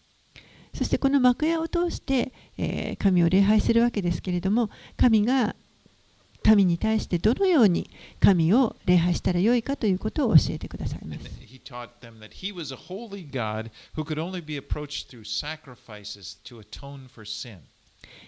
[0.73, 5.55] そしてこの幕屋を通して、えー神を礼拝するわけですけれども神が
[6.43, 7.89] 神に対してどのように
[8.19, 11.29] 神を礼拝したらよいかということを教えてくださいました。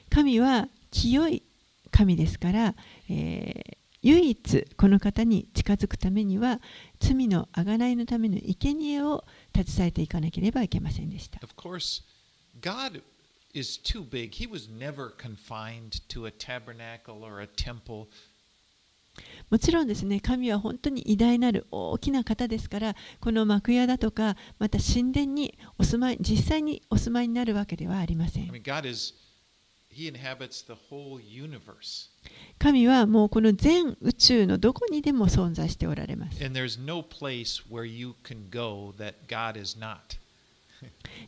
[0.09, 1.43] 神は清い
[1.91, 2.75] 神ですから、
[3.07, 6.59] 唯一この方に近づくためには
[6.99, 9.23] 罪の贖いのための生贄を
[9.55, 11.39] 携えていかなければいけませんでした。
[13.53, 14.33] is too big.
[14.33, 18.07] He was never confined to a tabernacle or a temple.
[19.51, 28.51] もちろんですね、神は本当に偉大なる大きな方ですから、この幕屋だとか、また神殿にお住まい、実際にお住まいになるわけではありません。
[32.57, 36.39] 神はもうこの全宇宙のどこにでも存在しておられます。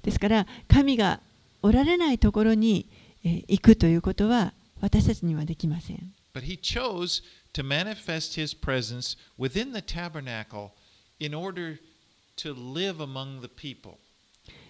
[0.02, 1.22] ですから、神が
[1.66, 2.88] おられないところに、
[3.24, 10.70] えー行くということは私たちにはできません But He chose to manifest His presence within the tabernacle
[11.20, 11.80] in order
[12.38, 13.96] to live among the people.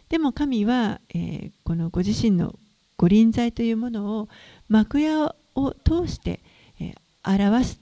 [0.07, 2.57] でも神は、えーこのご自身の
[2.95, 4.29] ご臨在というものを
[4.69, 6.39] 幕屋を通して、
[6.79, 7.79] えー表す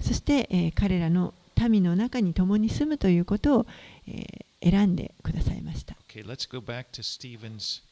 [0.00, 1.34] そして、えー彼らの
[1.68, 3.66] 民の中に共に住むということを、
[4.08, 5.94] えー選んでくださいました。
[6.08, 7.82] Okay, let's go back to Stephen's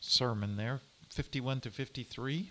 [0.00, 0.80] sermon there,
[1.10, 2.46] 51 to 53.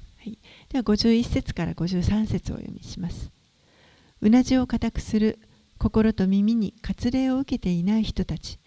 [0.69, 3.31] では51節から53節をお読みします。
[4.21, 5.39] うなじを固くする
[5.77, 8.59] 心と耳に割礼を受けていない人たち。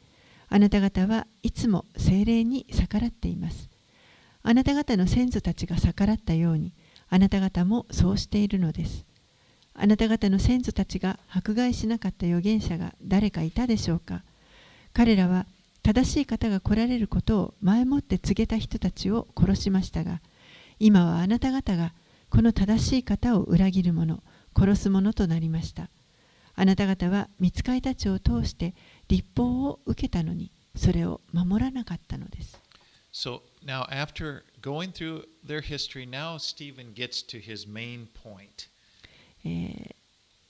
[0.49, 3.71] あなた方はいつも精霊に逆らっています。
[4.43, 6.73] あなた方の先祖たちが逆らったように、
[7.09, 9.05] あなた方もそうしているのです。
[9.75, 14.23] あなた方の先祖たちが迫害しなかった預言者が誰かいたでしょうか
[14.93, 15.47] 彼らは
[15.83, 20.21] 正しい方が来られることを前もって告げた人たちを殺しましたが、
[20.79, 21.93] 今はあなた方が
[22.31, 24.23] この正しい方を裏切る者、
[24.57, 25.89] 殺す者となりました。
[26.55, 28.75] あなた方は見つかいたちを通して
[29.09, 32.61] 立法を受けたのに、それを守らなかったのです。
[33.13, 38.71] So now, after going through their history, now Stephen gets to his main point.
[39.45, 40.03] えー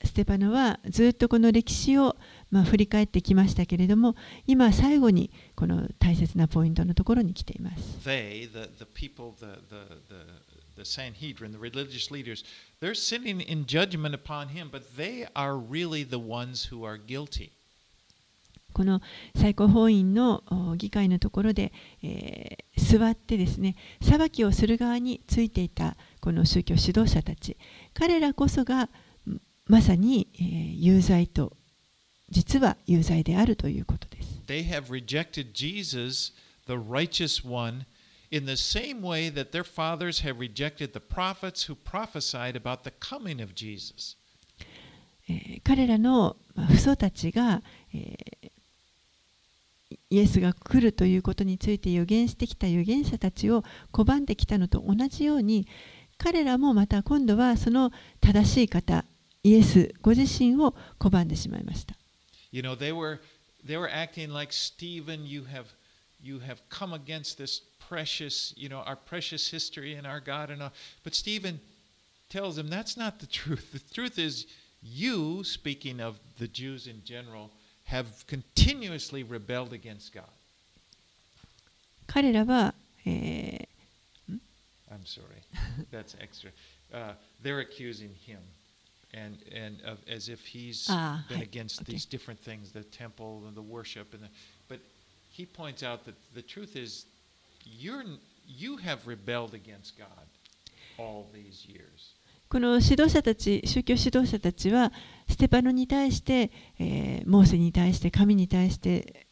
[0.05, 2.16] ステパノはずっとこの歴史を、
[2.53, 4.14] まあ、振り返ってきましたけれども、
[4.46, 8.09] 今最後にこの大切なポイントのところに来ています。
[8.09, 10.16] They, the, the people, the, the, the,
[10.76, 12.44] the Sanhedrin, the religious leaders,
[12.80, 17.50] they're sitting in judgment upon him, but they are really the ones who are guilty.
[18.74, 19.00] この
[19.36, 21.72] 最高法院のお議会のところで、
[22.03, 22.62] えー
[22.98, 27.57] 座ってですね裁きをする側についていたこの宗教指導者たち
[27.94, 28.90] 彼らこそがん
[29.66, 31.53] まさに、えー有罪と
[32.33, 34.43] 実は有罪であるということです。
[34.47, 36.33] They have rejected Jesus,
[36.66, 37.85] the righteous one,
[38.30, 42.91] in the same way that their fathers have rejected the prophets who prophesied about the
[42.99, 44.16] coming of Jesus.
[45.28, 47.62] えー彼らのまあ父祖たちが、
[47.95, 48.53] えー
[50.09, 53.62] イエスが来るということについて予言してきた預言者たちを
[53.93, 55.66] 拒んできたのと同じように
[56.18, 59.05] 彼らもまた今度はその正しい方
[59.43, 61.95] イエスご自身を拒んでしまいました。
[62.51, 63.19] You know, they were
[63.63, 65.67] they were acting like Stephen, you have
[66.21, 70.61] you have come against this precious, you know, our precious history and our God and
[70.61, 70.73] all.
[71.03, 71.59] But Stephen
[72.30, 73.71] tells them that's not the truth.
[73.71, 74.47] The truth is
[74.82, 77.51] you, speaking of the Jews in general,
[77.86, 80.25] have continuously rebelled against God.
[82.07, 82.73] 彼らは、
[83.05, 83.67] え
[84.89, 85.43] I'm sorry,
[85.91, 86.51] that's extra.
[86.93, 88.39] Uh, they're accusing him,
[89.14, 91.92] And and of, as if he's Ah, been against okay.
[91.92, 94.28] these different things, the temple and the worship, and the,
[94.68, 94.80] but
[95.30, 97.06] he points out that the truth is,
[97.64, 98.04] you're
[98.46, 100.26] you have rebelled against God
[100.98, 102.14] all these years.
[102.48, 104.92] ーこの指導者たち宗教指導者たちは
[105.26, 109.26] ステパノに対して、えーモーセに対して神に対して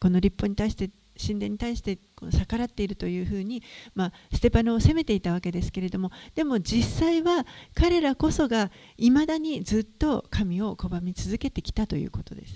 [0.00, 0.90] この立法に対して
[1.24, 1.98] 神殿に対して
[2.32, 3.62] 逆らっているというふうに、
[3.94, 12.54] まあ、ステパノを責めていたわけですけれどもでも実際は彼らこそがいまだにずっと神を拒み続けてきたということです。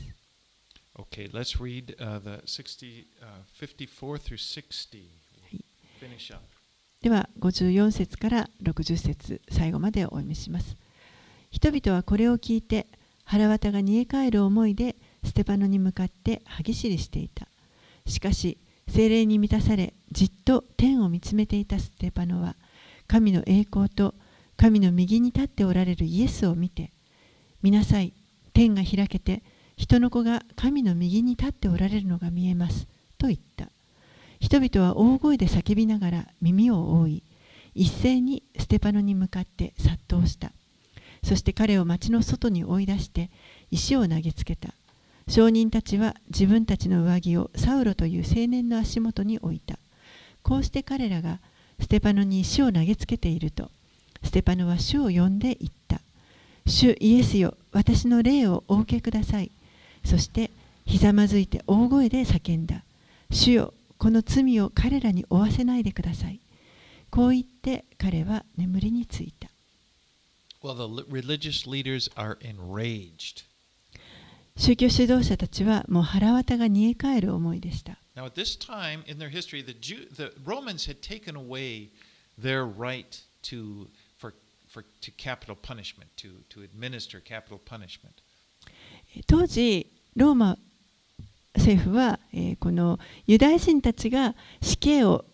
[0.99, 5.03] Okay, let's read uh, the 60, uh, 54 through 60.
[5.51, 5.65] Hi.
[5.99, 6.43] Finish up.
[7.01, 10.77] では54節から60節最後までお読みします。
[11.51, 12.87] 人々はこれを聞いて
[13.25, 17.50] 腹渡が煮え返る思いでステパノに向かって歯ぎしりしていた。
[18.07, 22.57] しかし精霊に満たされじっと天を見つめていたステパノは
[23.07, 24.15] 神の栄光と
[24.57, 26.93] 神の右に立っておられるイエスを見て
[27.63, 28.13] 見なさい
[28.53, 29.43] 天が開けて
[29.77, 32.87] 人の子が神の右に立っておられるのが見えます
[33.17, 33.71] と言った。
[34.41, 37.23] 人々は大声で叫びながら耳を覆い
[37.75, 40.53] 一斉にステパノに向かって殺到した
[41.23, 43.31] そして彼を町の外に追い出して
[43.71, 44.71] 石を投げつけた
[45.31, 49.79] 証人たちは自分たちの上着をサウロという青年の足元に置いた
[50.43, 51.39] こうして彼らが
[51.81, 53.71] ステパノに石を投げつけていると
[54.23, 56.01] ステパノは主を呼んで言った
[56.67, 59.51] 主イエスよ私の霊をお受けください
[60.05, 60.51] そして
[60.85, 62.83] ひざまずいて大声で叫んだ
[63.31, 66.41] 主よこの罪を彼らに負わせないでください。
[67.11, 69.51] こう言って彼は眠りについた。
[70.63, 73.45] Well, the religious leaders are enraged.
[74.61, 77.97] 宗教指導者たちはもう腹渡が煮え返る思いでした。
[78.15, 81.89] Now, at this time in their history, the, Jew, the Romans had taken away
[82.39, 83.07] their right
[83.45, 83.89] to,
[84.19, 84.35] for,
[84.69, 88.13] for, to capital punishment, to, to administer capital punishment.
[89.27, 90.59] 当時、ローマ
[91.57, 95.25] 政府は、えーこのユダヤ人たちが死刑を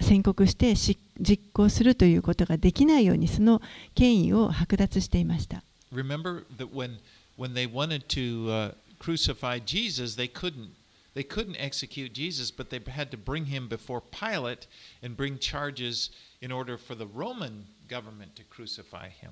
[0.00, 3.62] 宣告してし実行するということができないようにその
[3.94, 5.62] 権威を剥奪していました。
[5.92, 6.98] Remember that when,
[7.38, 10.72] when they wanted to uh, crucify Jesus, they couldn't.
[11.14, 14.66] They couldn't execute Jesus, but they had to bring him before Pilate
[15.02, 16.10] and bring charges
[16.40, 19.30] in order for the Roman government to crucify him.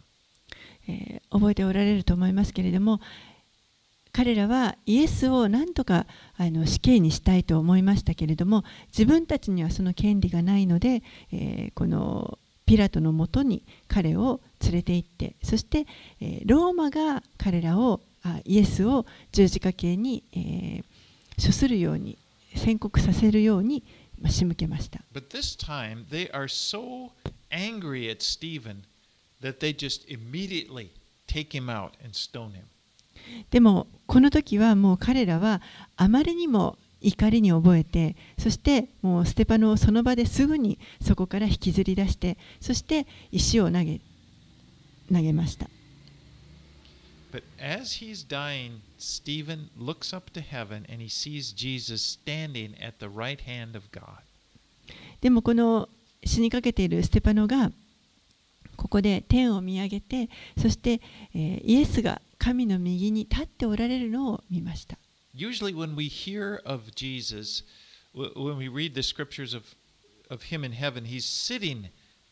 [0.88, 3.00] えー覚えておられると思いますけれども
[4.12, 6.07] 彼らはイエスを何とか
[6.38, 11.02] あの死刑にしたいと思いましたけれども自分たちにはその権利がないので、
[11.32, 15.87] えーこのピラトのもとに彼を連れて行ってそして、
[16.21, 20.85] えーローマが彼らをあイエスを十字架刑に、えー
[21.37, 22.17] 処するように
[22.55, 23.83] 宣告させるように
[24.21, 25.01] まあ仕向けました。
[25.12, 27.11] But this time, they are so
[27.51, 28.83] angry at Stephen
[29.43, 30.89] that they just immediately
[31.27, 32.62] take him out and stone him.
[33.51, 35.61] でもこの時はもう彼らは
[35.97, 44.01] あまりにも怒りに覚えてそしてもうステパノをその場ですぐにそこから引きずり出してそして石を投げ
[45.12, 45.68] 投げました
[47.32, 52.99] But as he's dying, Stephen looks up to heaven and he sees Jesus standing at
[52.99, 54.22] the right hand of God.
[55.20, 55.88] でもこの
[56.24, 57.72] 死にかけているステパノが
[58.76, 61.01] ここで天を見上げてそして、
[61.34, 64.97] えーイエスが神の右に立っておられるのを見ました
[65.37, 67.62] Usually, when we hear of Jesus,
[68.14, 69.74] when we read the scriptures of,
[70.30, 71.91] of him in heaven, he's sitting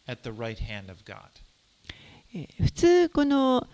[0.08, 1.28] at the right hand of God.
[2.34, 3.68] えー普通この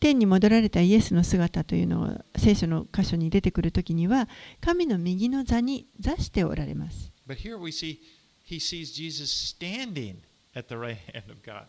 [0.00, 4.28] 天に戻られたイエスの姿というのを聖書の箇所に出てくるときには
[4.60, 7.10] 神の右の座に座しておられます。
[7.26, 7.98] But here we see
[8.46, 10.16] he sees Jesus standing
[10.54, 11.64] at the right hand of God.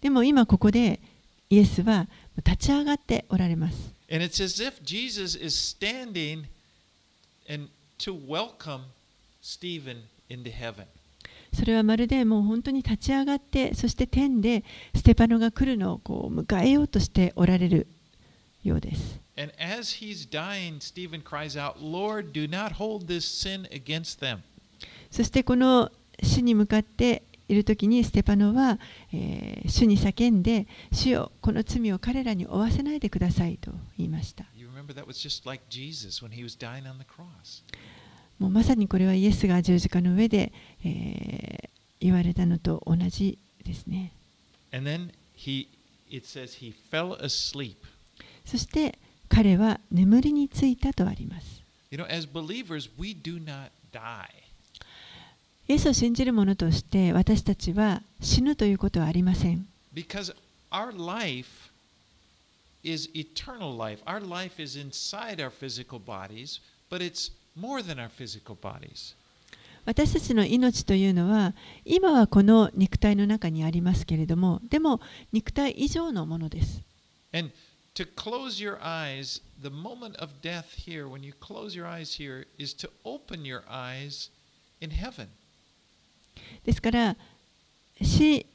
[0.00, 1.00] でも今ここで
[1.50, 2.08] イエスは
[2.44, 3.92] 立ち上がっておられます。
[4.12, 6.44] And it's as if Jesus is standing
[7.48, 8.82] and to welcome
[9.40, 10.84] Stephen into heaven.
[11.54, 17.86] それはまるでもう本当に立ち上がってそして天でステパノが来るのをこう迎えようとしておられる
[18.62, 19.18] ようです。
[19.38, 24.40] And as he's dying, Stephen cries out, Lord, do not hold this sin against them.
[25.10, 25.90] そしてこの
[26.22, 27.22] 死に向かって
[27.52, 28.78] いる時にステパノは、
[29.12, 34.44] えー、主に叫んで主よこの罪を彼らに負わせないでくださいと言いました。
[38.38, 40.52] もうまさにこれはイエスが十字架の上で、
[40.84, 44.12] え、言われたのと同じですね。
[48.44, 48.98] そして
[49.28, 51.62] 彼は眠りについたとあります。
[55.68, 59.66] イエスを信じる者として私たちは死ぬということはありません。
[59.94, 60.34] Because
[60.70, 61.70] our life
[62.82, 64.02] is eternal life.
[64.04, 66.60] Our life is inside our physical bodies,
[66.90, 69.14] but it's more than our physical bodies.
[69.84, 71.54] 私たちの命というのは
[71.84, 75.00] 今はこの肉体の中にありますけれどもでも
[75.32, 76.82] 肉体以上のものです。
[77.32, 77.50] And
[77.94, 82.46] to close your eyes, the moment of death here, when you close your eyes here,
[82.58, 84.30] is to open your eyes
[84.80, 85.28] in heaven.
[86.64, 87.16] ですから
[88.00, 88.46] 死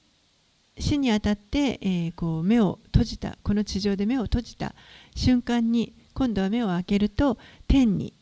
[0.79, 4.75] 死にあたって、えーこう目を閉じたこの地上で目を閉じた
[5.15, 8.13] 瞬間に今度は目を開けると天に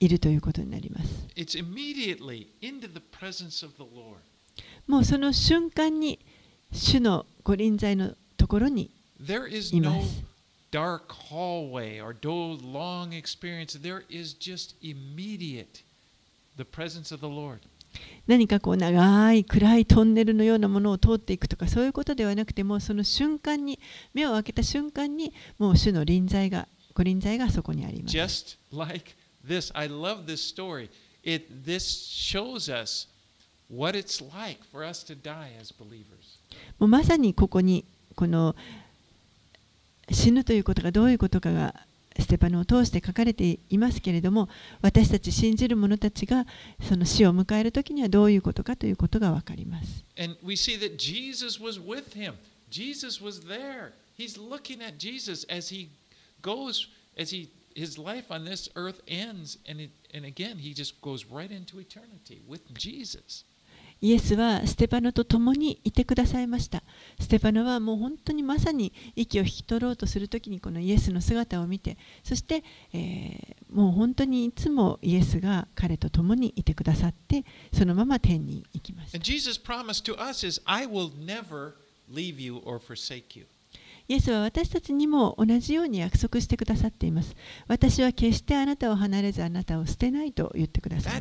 [0.00, 1.28] いるということになります。
[1.34, 4.16] It's immediately into the presence of the Lord.
[4.86, 6.18] もうその瞬間に
[6.72, 8.90] 主のご臨在のところに
[9.22, 10.22] There is いま no す。
[10.70, 13.80] dark hallway or long experience.
[13.80, 15.82] There is just immediate
[16.56, 17.60] the presence of the Lord.
[18.26, 23.78] 何かこう長い暗いトンネルのようなものを通っていくとかそういうことではなくてもうその瞬間に
[24.14, 28.16] 目を開けた瞬間にもう主の臨在がご臨在がそこにあります。
[28.16, 29.12] Just like
[29.46, 29.70] this.
[29.76, 30.88] I love this story.
[31.22, 33.08] It this shows us
[33.68, 36.04] what it's like for us to die as believers.
[36.78, 37.84] もうまさにここに
[38.14, 38.54] この
[40.10, 41.74] 死ぬということがどういうことかが
[42.18, 44.48] ステパノを通して書かれていますけれども
[44.82, 46.46] 私たち信じる者たちが
[46.80, 50.04] その死を迎える時にはどういうことかということが分かります。
[64.00, 66.82] イエスはステパノと共にいてくださいました。
[67.20, 79.18] ステパノはもう本当にまさに息を引き取ろうとするときにこのイエスの姿を見て、そして、えーもう本当にいつもイエスが彼と共にいてくださって、そのまま天に行きました
[84.06, 87.34] イエスは私たちにも同じように約束してくださっています。
[87.66, 91.12] 私は決してあなたを離れずあなたを捨てないと言ってください。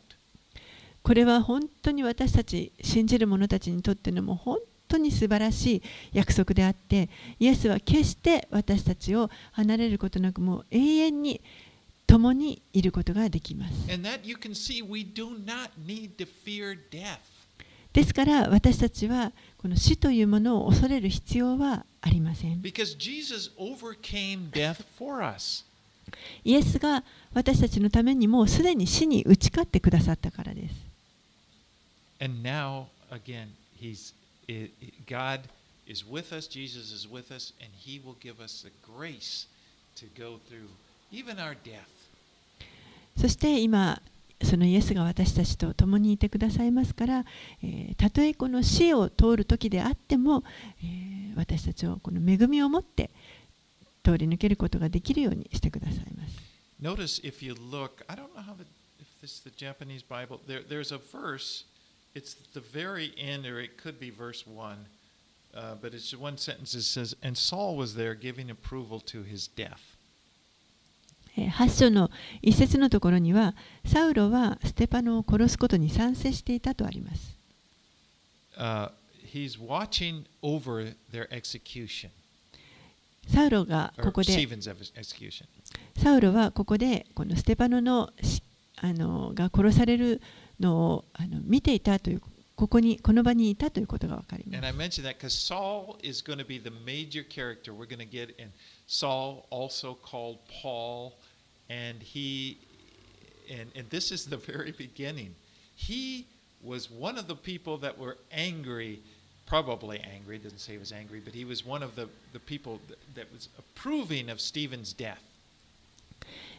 [0.00, 0.98] ています。
[1.02, 5.82] これは本当に私たち信じる者たちにとってのも本当に素晴らしい
[6.12, 11.40] 約束であって、イエスは決して私たちを離れることなくもう永遠に
[12.08, 13.74] 共にいることができます。
[17.92, 22.62] ですから私たちはこの死というものを恐れる必要はありません。
[26.44, 27.04] イエスが
[27.34, 30.74] 私たちのためにもすでに死に打ち勝ってくださったからです。
[43.20, 44.00] そして今
[44.42, 47.24] そのイエスが私たちと共にいてくださいますから、
[47.62, 50.44] えーたとえこの死を通る時であっても、
[50.82, 53.10] えー私たちをこの恵みを持って
[54.02, 56.36] 通り抜けることができるようにしてくださいます。
[56.80, 58.64] Notice if you look, I don't know how the,
[59.00, 61.64] if this is the Japanese Bible, there, there's a verse,
[62.14, 64.86] it's the very end, or it could be verse 1,
[65.54, 69.48] uh, but it's one sentence that says, And Saul was there giving approval to his
[69.48, 69.97] death.
[71.46, 72.10] 8章の
[72.42, 73.54] 一節のところには、
[73.86, 77.36] サウロはステパノを殺すことに賛成していたとあります。
[78.56, 78.90] あ、
[79.24, 82.10] he's watching over their execution.
[83.28, 84.48] サウロがここで、
[85.96, 88.10] サウロはここで、このステパノの
[88.80, 90.22] あのが殺される
[90.60, 92.22] のをあの見ていたという、
[92.56, 94.56] ここに、この場にいたということがわかります。
[94.56, 94.72] And I
[101.69, 102.57] and he,
[103.51, 105.35] and, and this is the very beginning.
[105.75, 106.25] He
[106.63, 108.99] was one of the people that were angry,
[109.45, 112.39] probably angry, it doesn't say he was angry, but he was one of the, the
[112.39, 115.21] people that, that was approving of Stephen's death.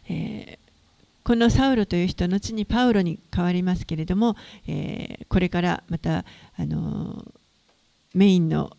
[0.09, 0.65] えー
[1.25, 4.37] このサウロという人後にパウロに変わりますけれども、
[4.69, 6.25] えーこれからまたあ
[6.67, 7.25] の
[8.13, 8.77] メインの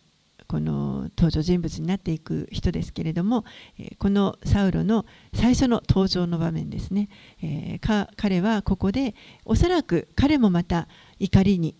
[0.51, 3.45] この登場人物になっていく人ですけれども、
[3.79, 7.07] えーこのサウロの最初の登場の場面ですね、
[7.41, 7.79] え
[8.17, 10.89] 彼はここでおそらく彼もまた
[11.19, 11.73] 怒りに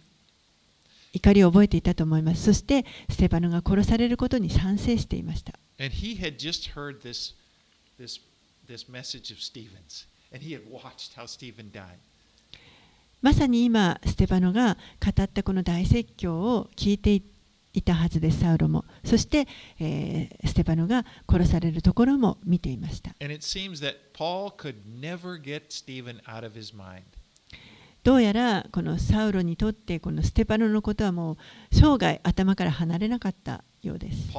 [1.11, 2.43] 怒りを覚えていたと思います。
[2.43, 5.51] そしてステパノが殺されることに賛成していました。
[5.77, 7.33] And he had just heard this,
[7.99, 8.21] this,
[8.69, 11.97] this message of Stephen's, and he had watched how Stephen died.
[13.21, 17.21] まさに今ステパノが語ったこの大説教を聞いてい
[17.73, 18.85] いたはずですサウロも。
[19.03, 19.47] そして、
[19.79, 23.15] え、ステパノが殺されるところも見ていました。
[28.03, 31.37] どうやらこのサウロにとってこのステパノのことはもう
[31.71, 34.31] 生涯頭から離れなかったようです。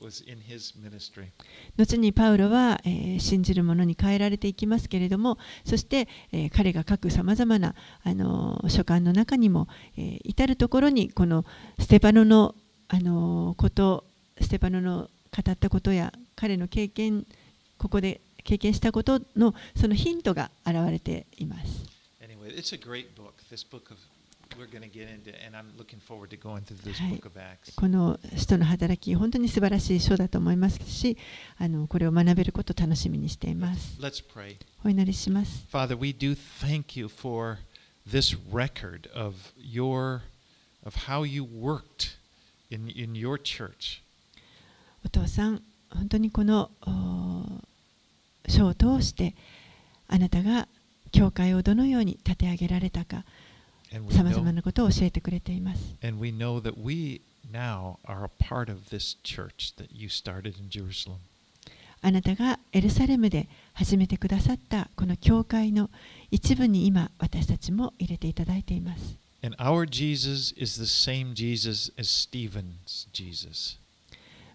[0.00, 1.28] Was in his ministry.
[1.76, 7.74] 後にパウロは、えー信じる者に変えられていきますけれどもそして、えー彼が書くさまざまな、
[8.04, 11.44] あのー書簡の中にも、えー至るところにこの
[11.78, 12.54] ステパノの、
[12.88, 14.04] あのーこと
[14.40, 17.26] ステパノの語ったことや彼の経験
[17.76, 21.84] ここで経験したことのそのヒントが現れています。
[22.20, 22.56] Anyway,
[27.76, 31.16] この人の働き、本当に素晴らしい書だと思いますし、
[31.58, 33.96] あのこれを学べることを楽しみにしています。
[34.84, 35.64] お祈りします。
[35.70, 35.96] Father,
[45.04, 46.70] お父さん、本当にこの
[48.48, 49.34] 書を通して、
[50.08, 50.66] あなたが
[51.12, 53.24] 教会をどのように立て上げられたか。
[54.10, 55.80] さまざまなことを教えてくれています。
[56.02, 57.20] and we know that we
[57.50, 61.16] now are a part of this church that you started in Jerusalem.
[62.00, 65.90] あなたがエルサレムで始めてくださったこの教会の
[66.30, 69.16] 一部に今私たちも入れていただいています。
[69.42, 73.78] And our Jesus is the same Jesus as Stephen's Jesus.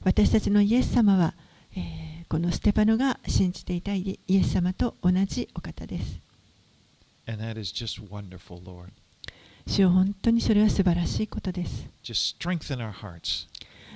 [0.04, 1.34] 私たちのイエス様は、
[1.76, 6.20] えーこのステパノが信じていたイエス様と同じお方です。
[7.28, 8.90] And that is just wonderful, Lord.
[9.66, 11.88] 主よ本当にそれは素晴らしいことです。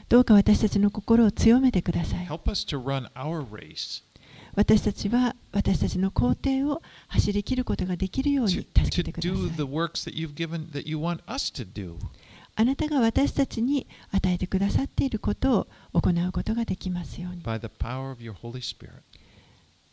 [0.09, 2.25] どうか私たちの心を強めてください。
[4.55, 9.31] 私たちは私たちの工程を走り切ることができるように助けてください。
[12.55, 17.43] あなたが私たちに与えてくださっていることを行うことができますように。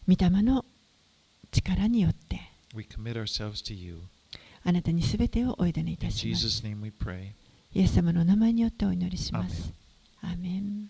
[0.09, 0.65] 御霊の
[1.51, 2.41] 力によって。
[4.67, 6.47] あなたにすべてをお委ねい In たします。
[6.47, 7.33] Jesus' name we pray.
[7.73, 9.73] イエス様のお名前によってお祈りします。
[10.23, 10.89] アーメン